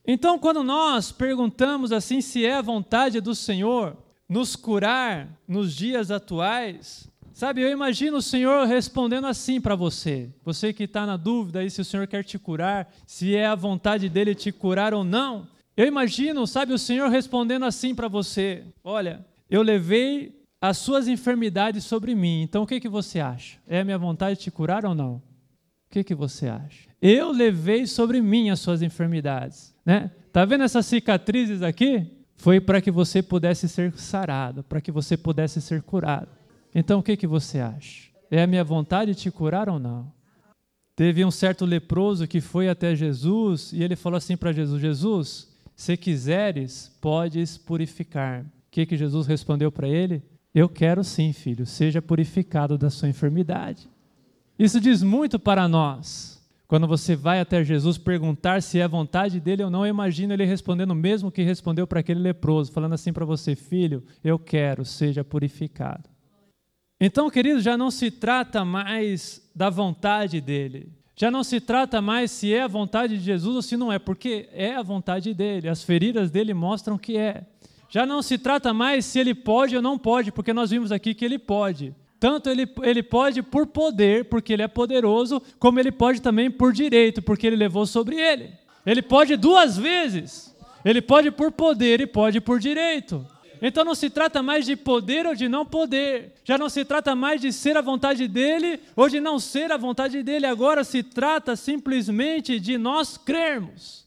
Então, 0.07 0.37
quando 0.37 0.63
nós 0.63 1.11
perguntamos 1.11 1.91
assim 1.91 2.21
se 2.21 2.45
é 2.45 2.55
a 2.55 2.61
vontade 2.61 3.19
do 3.19 3.33
Senhor 3.33 3.97
nos 4.29 4.55
curar 4.55 5.27
nos 5.47 5.75
dias 5.75 6.11
atuais, 6.11 7.07
sabe, 7.33 7.61
eu 7.61 7.69
imagino 7.71 8.17
o 8.17 8.21
Senhor 8.21 8.65
respondendo 8.67 9.25
assim 9.25 9.59
para 9.59 9.75
você. 9.75 10.29
Você 10.43 10.73
que 10.73 10.83
está 10.83 11.05
na 11.05 11.17
dúvida 11.17 11.59
aí 11.59 11.69
se 11.69 11.81
o 11.81 11.85
Senhor 11.85 12.07
quer 12.07 12.23
te 12.23 12.37
curar, 12.37 12.91
se 13.05 13.35
é 13.35 13.45
a 13.45 13.55
vontade 13.55 14.09
dele 14.09 14.35
te 14.35 14.51
curar 14.51 14.93
ou 14.93 15.03
não. 15.03 15.47
Eu 15.77 15.85
imagino, 15.85 16.47
sabe, 16.47 16.73
o 16.73 16.79
Senhor 16.79 17.09
respondendo 17.09 17.65
assim 17.65 17.93
para 17.93 18.07
você: 18.07 18.63
Olha, 18.83 19.25
eu 19.49 19.61
levei 19.61 20.41
as 20.61 20.77
suas 20.77 21.07
enfermidades 21.07 21.83
sobre 21.83 22.15
mim, 22.15 22.41
então 22.41 22.63
o 22.63 22.67
que, 22.67 22.79
que 22.79 22.89
você 22.89 23.19
acha? 23.19 23.59
É 23.67 23.81
a 23.81 23.85
minha 23.85 23.97
vontade 23.97 24.37
de 24.37 24.43
te 24.45 24.51
curar 24.51 24.85
ou 24.85 24.95
não? 24.95 25.15
O 25.15 25.21
que, 25.91 26.03
que 26.03 26.15
você 26.15 26.47
acha? 26.47 26.89
Eu 27.01 27.31
levei 27.31 27.85
sobre 27.85 28.21
mim 28.21 28.49
as 28.49 28.59
suas 28.59 28.81
enfermidades. 28.81 29.75
Né? 29.85 30.09
Tá 30.33 30.43
vendo 30.43 30.63
essas 30.63 30.85
cicatrizes 30.85 31.61
aqui? 31.61 32.11
Foi 32.35 32.59
para 32.59 32.81
que 32.81 32.91
você 32.91 33.21
pudesse 33.21 33.69
ser 33.69 33.93
sarado, 33.93 34.63
para 34.63 34.81
que 34.81 34.91
você 34.91 35.15
pudesse 35.15 35.61
ser 35.61 35.81
curado. 35.81 36.29
Então 36.73 36.99
o 36.99 37.03
que, 37.03 37.15
que 37.15 37.27
você 37.27 37.59
acha? 37.59 38.09
É 38.29 38.41
a 38.41 38.47
minha 38.47 38.63
vontade 38.63 39.13
de 39.13 39.21
te 39.21 39.31
curar 39.31 39.69
ou 39.69 39.79
não? 39.79 40.11
Teve 40.95 41.23
um 41.23 41.31
certo 41.31 41.65
leproso 41.65 42.27
que 42.27 42.41
foi 42.41 42.69
até 42.69 42.95
Jesus 42.95 43.71
e 43.71 43.83
ele 43.83 43.95
falou 43.95 44.17
assim 44.17 44.35
para 44.35 44.51
Jesus: 44.51 44.81
Jesus, 44.81 45.54
se 45.75 45.97
quiseres, 45.97 46.95
podes 47.01 47.57
purificar. 47.57 48.41
O 48.41 48.45
que, 48.71 48.85
que 48.85 48.97
Jesus 48.97 49.27
respondeu 49.27 49.71
para 49.71 49.87
ele? 49.87 50.23
Eu 50.53 50.69
quero 50.69 51.03
sim, 51.03 51.33
filho, 51.33 51.65
seja 51.65 52.01
purificado 52.01 52.77
da 52.77 52.89
sua 52.89 53.09
enfermidade. 53.09 53.89
Isso 54.57 54.79
diz 54.79 55.03
muito 55.03 55.37
para 55.37 55.67
nós. 55.67 56.35
Quando 56.67 56.87
você 56.87 57.15
vai 57.15 57.39
até 57.39 57.63
Jesus 57.63 57.97
perguntar 57.97 58.61
se 58.61 58.79
é 58.79 58.87
vontade 58.87 59.39
dele 59.39 59.63
ou 59.63 59.69
não, 59.69 59.85
eu 59.85 59.89
imagino 59.89 60.33
ele 60.33 60.45
respondendo 60.45 60.91
o 60.91 60.95
mesmo 60.95 61.31
que 61.31 61.43
respondeu 61.43 61.85
para 61.85 61.99
aquele 61.99 62.19
leproso, 62.19 62.71
falando 62.71 62.93
assim 62.93 63.13
para 63.13 63.25
você: 63.25 63.55
Filho, 63.55 64.03
eu 64.23 64.39
quero, 64.39 64.83
seja 64.83 65.23
purificado. 65.23 66.09
Então, 66.99 67.29
querido, 67.29 67.59
já 67.59 67.77
não 67.77 67.91
se 67.91 68.09
trata 68.09 68.63
mais 68.63 69.47
da 69.53 69.69
vontade 69.69 70.39
dele. 70.39 70.91
Já 71.15 71.31
não 71.31 71.43
se 71.43 71.61
trata 71.61 72.01
mais 72.01 72.29
se 72.29 72.53
é 72.53 72.63
a 72.63 72.67
vontade 72.67 73.17
de 73.17 73.23
Jesus 73.23 73.55
ou 73.55 73.61
se 73.61 73.77
não 73.77 73.91
é, 73.91 73.97
porque 73.97 74.49
é 74.51 74.75
a 74.75 74.83
vontade 74.83 75.33
dele. 75.33 75.69
As 75.69 75.81
feridas 75.81 76.29
dele 76.29 76.53
mostram 76.53 76.97
que 76.97 77.17
é. 77.17 77.43
Já 77.89 78.05
não 78.05 78.21
se 78.21 78.37
trata 78.37 78.73
mais 78.73 79.05
se 79.05 79.19
ele 79.19 79.33
pode 79.33 79.75
ou 79.75 79.81
não 79.81 79.97
pode, 79.97 80.31
porque 80.31 80.51
nós 80.51 80.71
vimos 80.71 80.91
aqui 80.91 81.13
que 81.13 81.23
ele 81.23 81.39
pode. 81.39 81.95
Tanto 82.19 82.49
ele, 82.49 82.67
ele 82.83 83.01
pode 83.01 83.41
por 83.41 83.67
poder, 83.67 84.25
porque 84.25 84.51
ele 84.51 84.63
é 84.63 84.67
poderoso, 84.67 85.41
como 85.57 85.79
ele 85.79 85.91
pode 85.91 86.21
também 86.21 86.51
por 86.51 86.73
direito, 86.73 87.21
porque 87.21 87.47
ele 87.47 87.55
levou 87.55 87.85
sobre 87.85 88.17
ele. 88.17 88.51
Ele 88.85 89.01
pode 89.01 89.37
duas 89.37 89.77
vezes. 89.77 90.53
Ele 90.83 91.01
pode 91.01 91.31
por 91.31 91.51
poder 91.51 92.01
e 92.01 92.07
pode 92.07 92.41
por 92.41 92.59
direito. 92.59 93.25
Então 93.61 93.83
não 93.83 93.95
se 93.95 94.09
trata 94.09 94.41
mais 94.41 94.65
de 94.65 94.75
poder 94.75 95.25
ou 95.25 95.35
de 95.35 95.47
não 95.47 95.65
poder. 95.65 96.33
Já 96.43 96.57
não 96.57 96.69
se 96.69 96.83
trata 96.85 97.15
mais 97.15 97.41
de 97.41 97.51
ser 97.51 97.77
a 97.77 97.81
vontade 97.81 98.27
dele 98.27 98.79
ou 98.95 99.09
de 99.09 99.19
não 99.19 99.39
ser 99.39 99.71
a 99.71 99.77
vontade 99.77 100.21
dele. 100.23 100.45
Agora 100.45 100.83
se 100.83 101.03
trata 101.03 101.55
simplesmente 101.55 102.59
de 102.59 102.77
nós 102.77 103.17
crermos. 103.17 104.05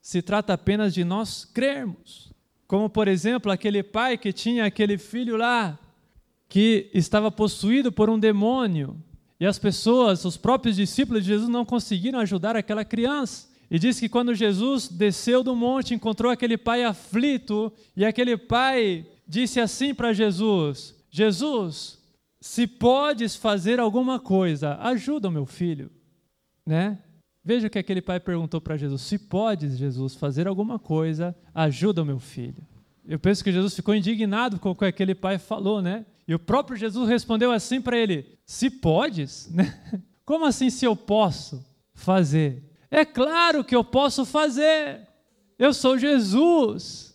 Se 0.00 0.22
trata 0.22 0.54
apenas 0.54 0.94
de 0.94 1.04
nós 1.04 1.44
crermos. 1.44 2.32
Como, 2.66 2.90
por 2.90 3.08
exemplo, 3.08 3.50
aquele 3.50 3.82
pai 3.82 4.18
que 4.18 4.32
tinha 4.32 4.66
aquele 4.66 4.98
filho 4.98 5.36
lá, 5.36 5.78
que 6.48 6.90
estava 6.92 7.30
possuído 7.30 7.90
por 7.90 8.10
um 8.10 8.18
demônio. 8.18 8.96
E 9.40 9.46
as 9.46 9.58
pessoas, 9.58 10.24
os 10.24 10.36
próprios 10.36 10.76
discípulos 10.76 11.22
de 11.22 11.28
Jesus, 11.28 11.48
não 11.48 11.64
conseguiram 11.64 12.18
ajudar 12.18 12.56
aquela 12.56 12.84
criança. 12.84 13.47
E 13.70 13.78
diz 13.78 14.00
que 14.00 14.08
quando 14.08 14.34
Jesus 14.34 14.88
desceu 14.88 15.42
do 15.42 15.54
monte, 15.54 15.94
encontrou 15.94 16.32
aquele 16.32 16.56
pai 16.56 16.84
aflito, 16.84 17.72
e 17.96 18.04
aquele 18.04 18.36
pai 18.36 19.06
disse 19.26 19.60
assim 19.60 19.94
para 19.94 20.12
Jesus: 20.12 20.94
Jesus, 21.10 21.98
se 22.40 22.66
podes 22.66 23.36
fazer 23.36 23.78
alguma 23.78 24.18
coisa, 24.18 24.76
ajuda 24.76 25.28
o 25.28 25.32
meu 25.32 25.44
filho. 25.44 25.90
Né? 26.64 26.98
Veja 27.44 27.66
o 27.66 27.70
que 27.70 27.78
aquele 27.78 28.00
pai 28.00 28.20
perguntou 28.20 28.60
para 28.60 28.76
Jesus: 28.76 29.02
Se 29.02 29.18
podes, 29.18 29.76
Jesus, 29.76 30.14
fazer 30.14 30.46
alguma 30.46 30.78
coisa, 30.78 31.36
ajuda 31.54 32.02
o 32.02 32.06
meu 32.06 32.18
filho. 32.18 32.66
Eu 33.06 33.18
penso 33.18 33.42
que 33.42 33.52
Jesus 33.52 33.74
ficou 33.74 33.94
indignado 33.94 34.58
com 34.58 34.70
o 34.70 34.74
que 34.74 34.84
aquele 34.84 35.14
pai 35.14 35.38
falou, 35.38 35.80
né? 35.80 36.04
E 36.26 36.34
o 36.34 36.38
próprio 36.38 36.76
Jesus 36.76 37.08
respondeu 37.08 37.50
assim 37.50 37.80
para 37.80 37.96
ele: 37.96 38.38
Se 38.44 38.68
podes, 38.68 39.50
né? 39.50 39.78
Como 40.24 40.44
assim 40.44 40.68
se 40.68 40.84
eu 40.84 40.94
posso 40.94 41.64
fazer? 41.94 42.67
É 42.90 43.04
claro 43.04 43.64
que 43.64 43.74
eu 43.76 43.84
posso 43.84 44.24
fazer. 44.24 45.06
Eu 45.58 45.72
sou 45.72 45.98
Jesus. 45.98 47.14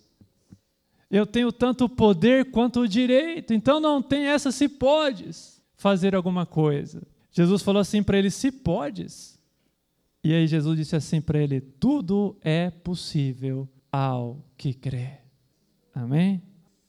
Eu 1.09 1.25
tenho 1.25 1.51
tanto 1.51 1.87
poder 1.87 2.51
quanto 2.51 2.81
o 2.81 2.87
direito. 2.87 3.53
Então 3.53 3.79
não 3.79 4.01
tem 4.01 4.25
essa 4.25 4.51
se 4.51 4.67
podes 4.67 5.63
fazer 5.75 6.15
alguma 6.15 6.45
coisa. 6.45 7.05
Jesus 7.31 7.61
falou 7.61 7.81
assim 7.81 8.03
para 8.03 8.17
ele: 8.17 8.29
Se 8.29 8.51
podes. 8.51 9.39
E 10.23 10.33
aí 10.33 10.47
Jesus 10.47 10.77
disse 10.77 10.95
assim 10.95 11.21
para 11.21 11.39
ele: 11.39 11.59
Tudo 11.59 12.37
é 12.41 12.69
possível 12.69 13.67
ao 13.91 14.43
que 14.57 14.73
crê. 14.73 15.17
Amém? 15.93 16.41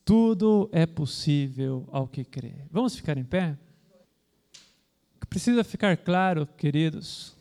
Tudo 0.05 0.68
é 0.73 0.87
possível 0.87 1.88
ao 1.90 2.07
que 2.07 2.25
crê. 2.25 2.55
Vamos 2.70 2.94
ficar 2.94 3.16
em 3.16 3.25
pé? 3.25 3.59
Precisa 5.29 5.64
ficar 5.64 5.97
claro, 5.97 6.47
queridos, 6.47 7.37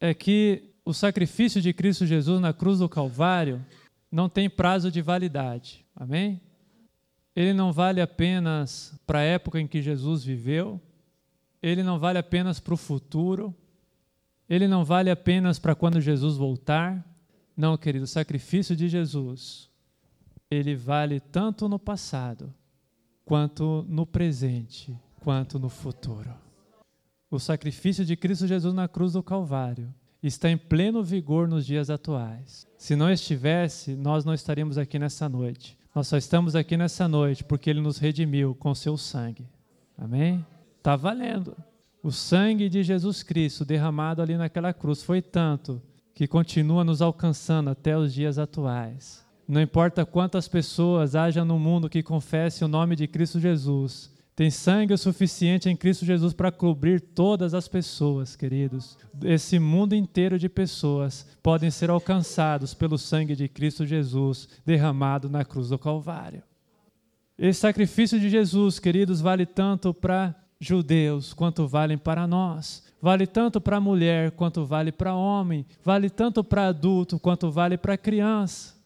é 0.00 0.14
que 0.14 0.70
o 0.84 0.92
sacrifício 0.92 1.60
de 1.60 1.72
Cristo 1.72 2.06
Jesus 2.06 2.40
na 2.40 2.52
cruz 2.52 2.78
do 2.78 2.88
Calvário 2.88 3.64
não 4.10 4.28
tem 4.28 4.48
prazo 4.48 4.90
de 4.90 5.02
validade. 5.02 5.84
Amém? 5.94 6.40
Ele 7.34 7.52
não 7.52 7.72
vale 7.72 8.00
apenas 8.00 8.98
para 9.06 9.20
a 9.20 9.22
época 9.22 9.60
em 9.60 9.66
que 9.66 9.82
Jesus 9.82 10.24
viveu, 10.24 10.80
ele 11.62 11.82
não 11.82 11.98
vale 11.98 12.18
apenas 12.18 12.58
para 12.58 12.74
o 12.74 12.76
futuro, 12.76 13.54
ele 14.48 14.66
não 14.66 14.84
vale 14.84 15.10
apenas 15.10 15.58
para 15.58 15.74
quando 15.74 16.00
Jesus 16.00 16.36
voltar. 16.36 17.04
Não, 17.56 17.76
querido, 17.76 18.04
o 18.04 18.08
sacrifício 18.08 18.74
de 18.74 18.88
Jesus 18.88 19.68
ele 20.50 20.74
vale 20.74 21.20
tanto 21.20 21.68
no 21.68 21.78
passado 21.78 22.52
quanto 23.24 23.84
no 23.88 24.06
presente, 24.06 24.98
quanto 25.20 25.58
no 25.58 25.68
futuro. 25.68 26.47
O 27.30 27.38
sacrifício 27.38 28.06
de 28.06 28.16
Cristo 28.16 28.46
Jesus 28.46 28.72
na 28.72 28.88
cruz 28.88 29.12
do 29.12 29.22
Calvário 29.22 29.92
está 30.22 30.50
em 30.50 30.56
pleno 30.56 31.02
vigor 31.02 31.46
nos 31.46 31.66
dias 31.66 31.90
atuais. 31.90 32.66
Se 32.78 32.96
não 32.96 33.10
estivesse, 33.10 33.94
nós 33.94 34.24
não 34.24 34.32
estaríamos 34.32 34.78
aqui 34.78 34.98
nessa 34.98 35.28
noite. 35.28 35.76
Nós 35.94 36.08
só 36.08 36.16
estamos 36.16 36.56
aqui 36.56 36.76
nessa 36.76 37.06
noite 37.06 37.44
porque 37.44 37.68
Ele 37.68 37.82
nos 37.82 37.98
redimiu 37.98 38.54
com 38.54 38.74
seu 38.74 38.96
sangue. 38.96 39.46
Amém? 39.96 40.44
Está 40.78 40.96
valendo. 40.96 41.54
O 42.02 42.10
sangue 42.10 42.68
de 42.68 42.82
Jesus 42.82 43.22
Cristo 43.22 43.64
derramado 43.64 44.22
ali 44.22 44.36
naquela 44.36 44.72
cruz 44.72 45.02
foi 45.02 45.20
tanto 45.20 45.82
que 46.14 46.26
continua 46.26 46.82
nos 46.82 47.02
alcançando 47.02 47.68
até 47.68 47.96
os 47.96 48.14
dias 48.14 48.38
atuais. 48.38 49.26
Não 49.46 49.60
importa 49.60 50.06
quantas 50.06 50.48
pessoas 50.48 51.14
haja 51.14 51.44
no 51.44 51.58
mundo 51.58 51.90
que 51.90 52.02
confesse 52.02 52.64
o 52.64 52.68
nome 52.68 52.96
de 52.96 53.06
Cristo 53.06 53.38
Jesus, 53.38 54.10
tem 54.38 54.52
sangue 54.52 54.94
o 54.94 54.96
suficiente 54.98 55.68
em 55.68 55.74
Cristo 55.74 56.06
Jesus 56.06 56.32
para 56.32 56.52
cobrir 56.52 57.00
todas 57.00 57.54
as 57.54 57.66
pessoas, 57.66 58.36
queridos. 58.36 58.96
Esse 59.24 59.58
mundo 59.58 59.96
inteiro 59.96 60.38
de 60.38 60.48
pessoas 60.48 61.26
podem 61.42 61.72
ser 61.72 61.90
alcançados 61.90 62.72
pelo 62.72 62.96
sangue 62.96 63.34
de 63.34 63.48
Cristo 63.48 63.84
Jesus 63.84 64.48
derramado 64.64 65.28
na 65.28 65.44
cruz 65.44 65.70
do 65.70 65.76
Calvário. 65.76 66.44
Esse 67.36 67.58
sacrifício 67.58 68.20
de 68.20 68.30
Jesus, 68.30 68.78
queridos, 68.78 69.20
vale 69.20 69.44
tanto 69.44 69.92
para 69.92 70.36
judeus 70.60 71.34
quanto 71.34 71.66
vale 71.66 71.96
para 71.96 72.24
nós. 72.24 72.84
Vale 73.02 73.26
tanto 73.26 73.60
para 73.60 73.80
mulher 73.80 74.30
quanto 74.30 74.64
vale 74.64 74.92
para 74.92 75.16
homem. 75.16 75.66
Vale 75.82 76.08
tanto 76.08 76.44
para 76.44 76.68
adulto 76.68 77.18
quanto 77.18 77.50
vale 77.50 77.76
para 77.76 77.98
criança. 77.98 78.77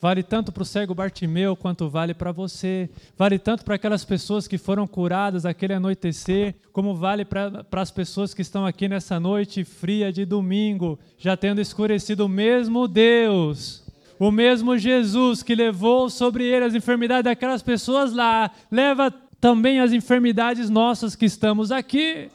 Vale 0.00 0.22
tanto 0.22 0.52
para 0.52 0.62
o 0.62 0.66
cego 0.66 0.94
Bartimeu 0.94 1.56
quanto 1.56 1.88
vale 1.88 2.14
para 2.14 2.30
você. 2.30 2.88
Vale 3.16 3.36
tanto 3.36 3.64
para 3.64 3.74
aquelas 3.74 4.04
pessoas 4.04 4.46
que 4.46 4.56
foram 4.56 4.86
curadas 4.86 5.44
aquele 5.44 5.74
anoitecer, 5.74 6.54
como 6.72 6.94
vale 6.94 7.24
para 7.24 7.66
as 7.72 7.90
pessoas 7.90 8.32
que 8.32 8.42
estão 8.42 8.64
aqui 8.64 8.88
nessa 8.88 9.18
noite 9.18 9.64
fria 9.64 10.12
de 10.12 10.24
domingo, 10.24 10.98
já 11.18 11.36
tendo 11.36 11.60
escurecido 11.60 12.26
o 12.26 12.28
mesmo 12.28 12.86
Deus. 12.86 13.84
O 14.20 14.30
mesmo 14.30 14.78
Jesus 14.78 15.42
que 15.42 15.54
levou 15.54 16.08
sobre 16.08 16.44
ele 16.44 16.64
as 16.64 16.74
enfermidades 16.74 17.24
daquelas 17.24 17.62
pessoas 17.62 18.12
lá, 18.12 18.52
leva 18.70 19.12
também 19.40 19.80
as 19.80 19.92
enfermidades 19.92 20.70
nossas 20.70 21.16
que 21.16 21.24
estamos 21.24 21.72
aqui. 21.72 22.30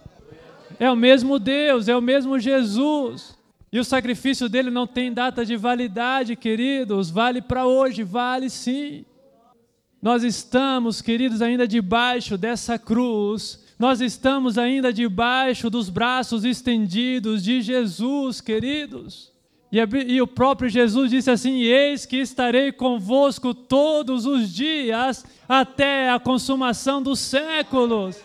É 0.78 0.92
o 0.92 0.98
mesmo 0.98 1.40
Deus, 1.40 1.88
é 1.88 1.96
o 1.96 2.02
mesmo 2.02 2.38
Jesus. 2.40 3.33
E 3.74 3.80
o 3.80 3.84
sacrifício 3.84 4.48
dele 4.48 4.70
não 4.70 4.86
tem 4.86 5.12
data 5.12 5.44
de 5.44 5.58
validade, 5.58 6.36
queridos. 6.36 7.10
Vale 7.10 7.42
para 7.42 7.66
hoje, 7.66 8.04
vale 8.04 8.48
sim. 8.48 9.04
Nós 10.00 10.22
estamos, 10.22 11.02
queridos, 11.02 11.42
ainda 11.42 11.68
debaixo 11.68 12.38
dessa 12.38 12.78
cruz. 12.78 13.60
Nós 13.80 14.00
estamos 14.00 14.60
ainda 14.60 14.94
debaixo 14.94 15.72
dos 15.72 15.90
braços 15.90 16.46
estendidos 16.46 17.44
de 17.44 17.64
Jesus, 17.64 18.40
queridos. 18.40 19.32
E, 19.72 19.80
e, 19.80 20.22
o 20.22 20.28
próprio 20.28 20.70
Jesus 20.70 21.10
disse 21.10 21.32
assim: 21.32 21.62
Eis 21.62 22.06
que 22.06 22.18
estarei 22.18 22.72
convosco 22.72 23.56
todos 23.56 24.28
os 24.28 24.54
dias 24.54 25.26
até 25.50 26.12
a 26.12 26.20
consumação 26.20 27.02
dos 27.02 27.20
séculos 27.20 28.22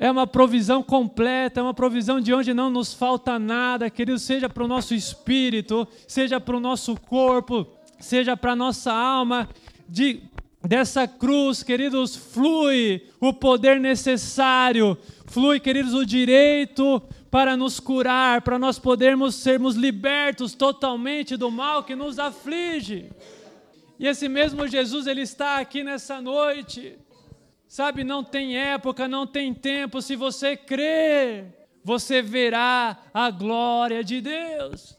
é 0.00 0.10
uma 0.10 0.26
provisão 0.26 0.82
completa, 0.82 1.60
é 1.60 1.62
uma 1.62 1.74
provisão 1.74 2.22
de 2.22 2.32
onde 2.32 2.54
não 2.54 2.70
nos 2.70 2.94
falta 2.94 3.38
nada, 3.38 3.90
querido, 3.90 4.18
seja 4.18 4.48
para 4.48 4.64
o 4.64 4.66
nosso 4.66 4.94
espírito, 4.94 5.86
seja 6.08 6.40
para 6.40 6.56
o 6.56 6.60
nosso 6.60 6.98
corpo, 6.98 7.66
seja 8.00 8.34
para 8.34 8.52
a 8.52 8.56
nossa 8.56 8.90
alma. 8.90 9.46
De, 9.86 10.22
dessa 10.66 11.06
cruz, 11.06 11.62
queridos, 11.62 12.16
flui 12.16 13.02
o 13.20 13.30
poder 13.30 13.78
necessário, 13.78 14.96
flui, 15.26 15.60
queridos, 15.60 15.92
o 15.92 16.06
direito 16.06 17.02
para 17.30 17.54
nos 17.54 17.78
curar, 17.78 18.40
para 18.40 18.58
nós 18.58 18.78
podermos 18.78 19.34
sermos 19.34 19.76
libertos 19.76 20.54
totalmente 20.54 21.36
do 21.36 21.50
mal 21.50 21.84
que 21.84 21.94
nos 21.94 22.18
aflige. 22.18 23.10
E 23.98 24.06
esse 24.06 24.30
mesmo 24.30 24.66
Jesus, 24.66 25.06
ele 25.06 25.20
está 25.20 25.58
aqui 25.58 25.84
nessa 25.84 26.22
noite. 26.22 26.96
Sabe, 27.70 28.02
não 28.02 28.24
tem 28.24 28.58
época, 28.58 29.06
não 29.06 29.24
tem 29.24 29.54
tempo. 29.54 30.02
Se 30.02 30.16
você 30.16 30.56
crer, 30.56 31.68
você 31.84 32.20
verá 32.20 32.98
a 33.14 33.30
glória 33.30 34.02
de 34.02 34.20
Deus. 34.20 34.98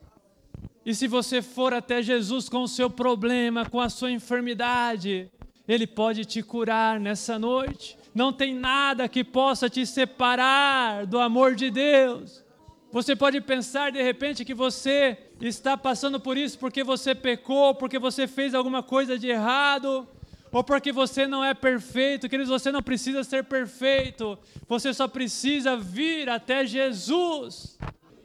E 0.86 0.96
se 0.96 1.06
você 1.06 1.42
for 1.42 1.74
até 1.74 2.02
Jesus 2.02 2.48
com 2.48 2.64
o 2.64 2.70
seu 2.70 2.90
problema, 2.90 3.66
com 3.66 3.82
a 3.82 3.90
sua 3.90 4.10
enfermidade, 4.10 5.30
Ele 5.68 5.86
pode 5.86 6.24
te 6.24 6.42
curar 6.42 6.98
nessa 6.98 7.38
noite. 7.38 7.98
Não 8.16 8.32
tem 8.32 8.56
nada 8.56 9.10
que 9.10 9.22
possa 9.22 9.70
te 9.70 9.86
separar 9.86 11.06
do 11.06 11.20
amor 11.20 11.56
de 11.56 11.70
Deus. 11.70 12.42
Você 12.90 13.18
pode 13.18 13.42
pensar 13.42 13.92
de 13.92 14.02
repente 14.02 14.46
que 14.46 14.54
você 14.54 15.18
está 15.42 15.76
passando 15.76 16.22
por 16.22 16.38
isso 16.38 16.58
porque 16.58 16.86
você 16.86 17.14
pecou, 17.14 17.76
porque 17.76 18.00
você 18.00 18.28
fez 18.28 18.56
alguma 18.56 18.82
coisa 18.82 19.20
de 19.20 19.28
errado 19.28 20.08
ou 20.52 20.64
porque 20.64 20.92
você 20.92 21.26
não 21.26 21.44
é 21.44 21.54
perfeito, 21.54 22.28
queridos, 22.28 22.50
você 22.50 22.72
não 22.72 22.84
precisa 22.84 23.24
ser 23.24 23.46
perfeito, 23.46 24.38
você 24.68 24.94
só 24.94 25.08
precisa 25.08 25.78
vir 25.78 26.30
até 26.30 26.66
Jesus, 26.66 27.78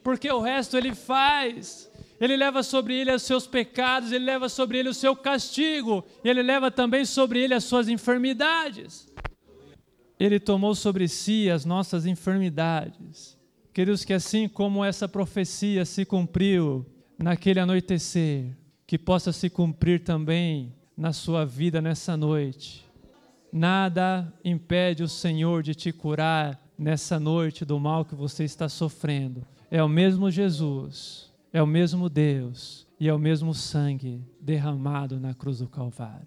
porque 0.03 0.31
o 0.31 0.41
resto 0.41 0.77
ele 0.77 0.95
faz. 0.95 1.91
Ele 2.19 2.37
leva 2.37 2.63
sobre 2.63 2.95
ele 2.95 3.13
os 3.13 3.23
seus 3.23 3.47
pecados, 3.47 4.11
ele 4.11 4.25
leva 4.25 4.49
sobre 4.49 4.79
ele 4.79 4.89
o 4.89 4.95
seu 4.95 5.15
castigo, 5.15 6.05
e 6.25 6.29
ele 6.29 6.43
leva 6.43 6.71
também 6.71 7.05
sobre 7.05 7.41
ele 7.41 7.55
as 7.55 7.65
suas 7.65 7.89
enfermidades. 7.89 9.07
Ele 10.19 10.41
tomou 10.41 10.75
sobre 10.75 11.09
si 11.09 11.51
as 11.51 11.65
nossas 11.65 12.07
enfermidades. 12.07 13.37
Queridos, 13.73 14.03
que 14.05 14.15
assim 14.15 14.49
como 14.49 14.83
essa 14.83 15.07
profecia 15.07 15.85
se 15.85 16.07
cumpriu 16.07 16.87
naquele 17.19 17.61
anoitecer, 17.61 18.57
que 18.87 18.97
possa 18.97 19.31
se 19.31 19.51
cumprir 19.51 20.03
também 20.03 20.73
na 20.97 21.13
sua 21.13 21.45
vida 21.45 21.83
nessa 21.83 22.17
noite. 22.17 22.87
Nada 23.53 24.33
impede 24.45 25.03
o 25.03 25.09
Senhor 25.09 25.63
de 25.63 25.75
te 25.75 25.93
curar 25.93 26.61
nessa 26.79 27.21
noite 27.21 27.65
do 27.65 27.79
mal 27.79 28.05
que 28.05 28.15
você 28.15 28.45
está 28.45 28.69
sofrendo. 28.69 29.47
É 29.71 29.83
o 29.83 29.89
mesmo 29.89 30.31
Jesus, 30.31 31.33
é 31.53 31.63
o 31.63 31.67
mesmo 31.67 32.09
Deus 32.09 32.87
e 32.99 33.09
é 33.09 33.15
o 33.15 33.19
mesmo 33.19 33.53
sangue 33.53 34.25
derramado 34.41 35.21
na 35.21 35.35
cruz 35.35 35.59
do 35.59 35.69
Calvário. 35.69 36.25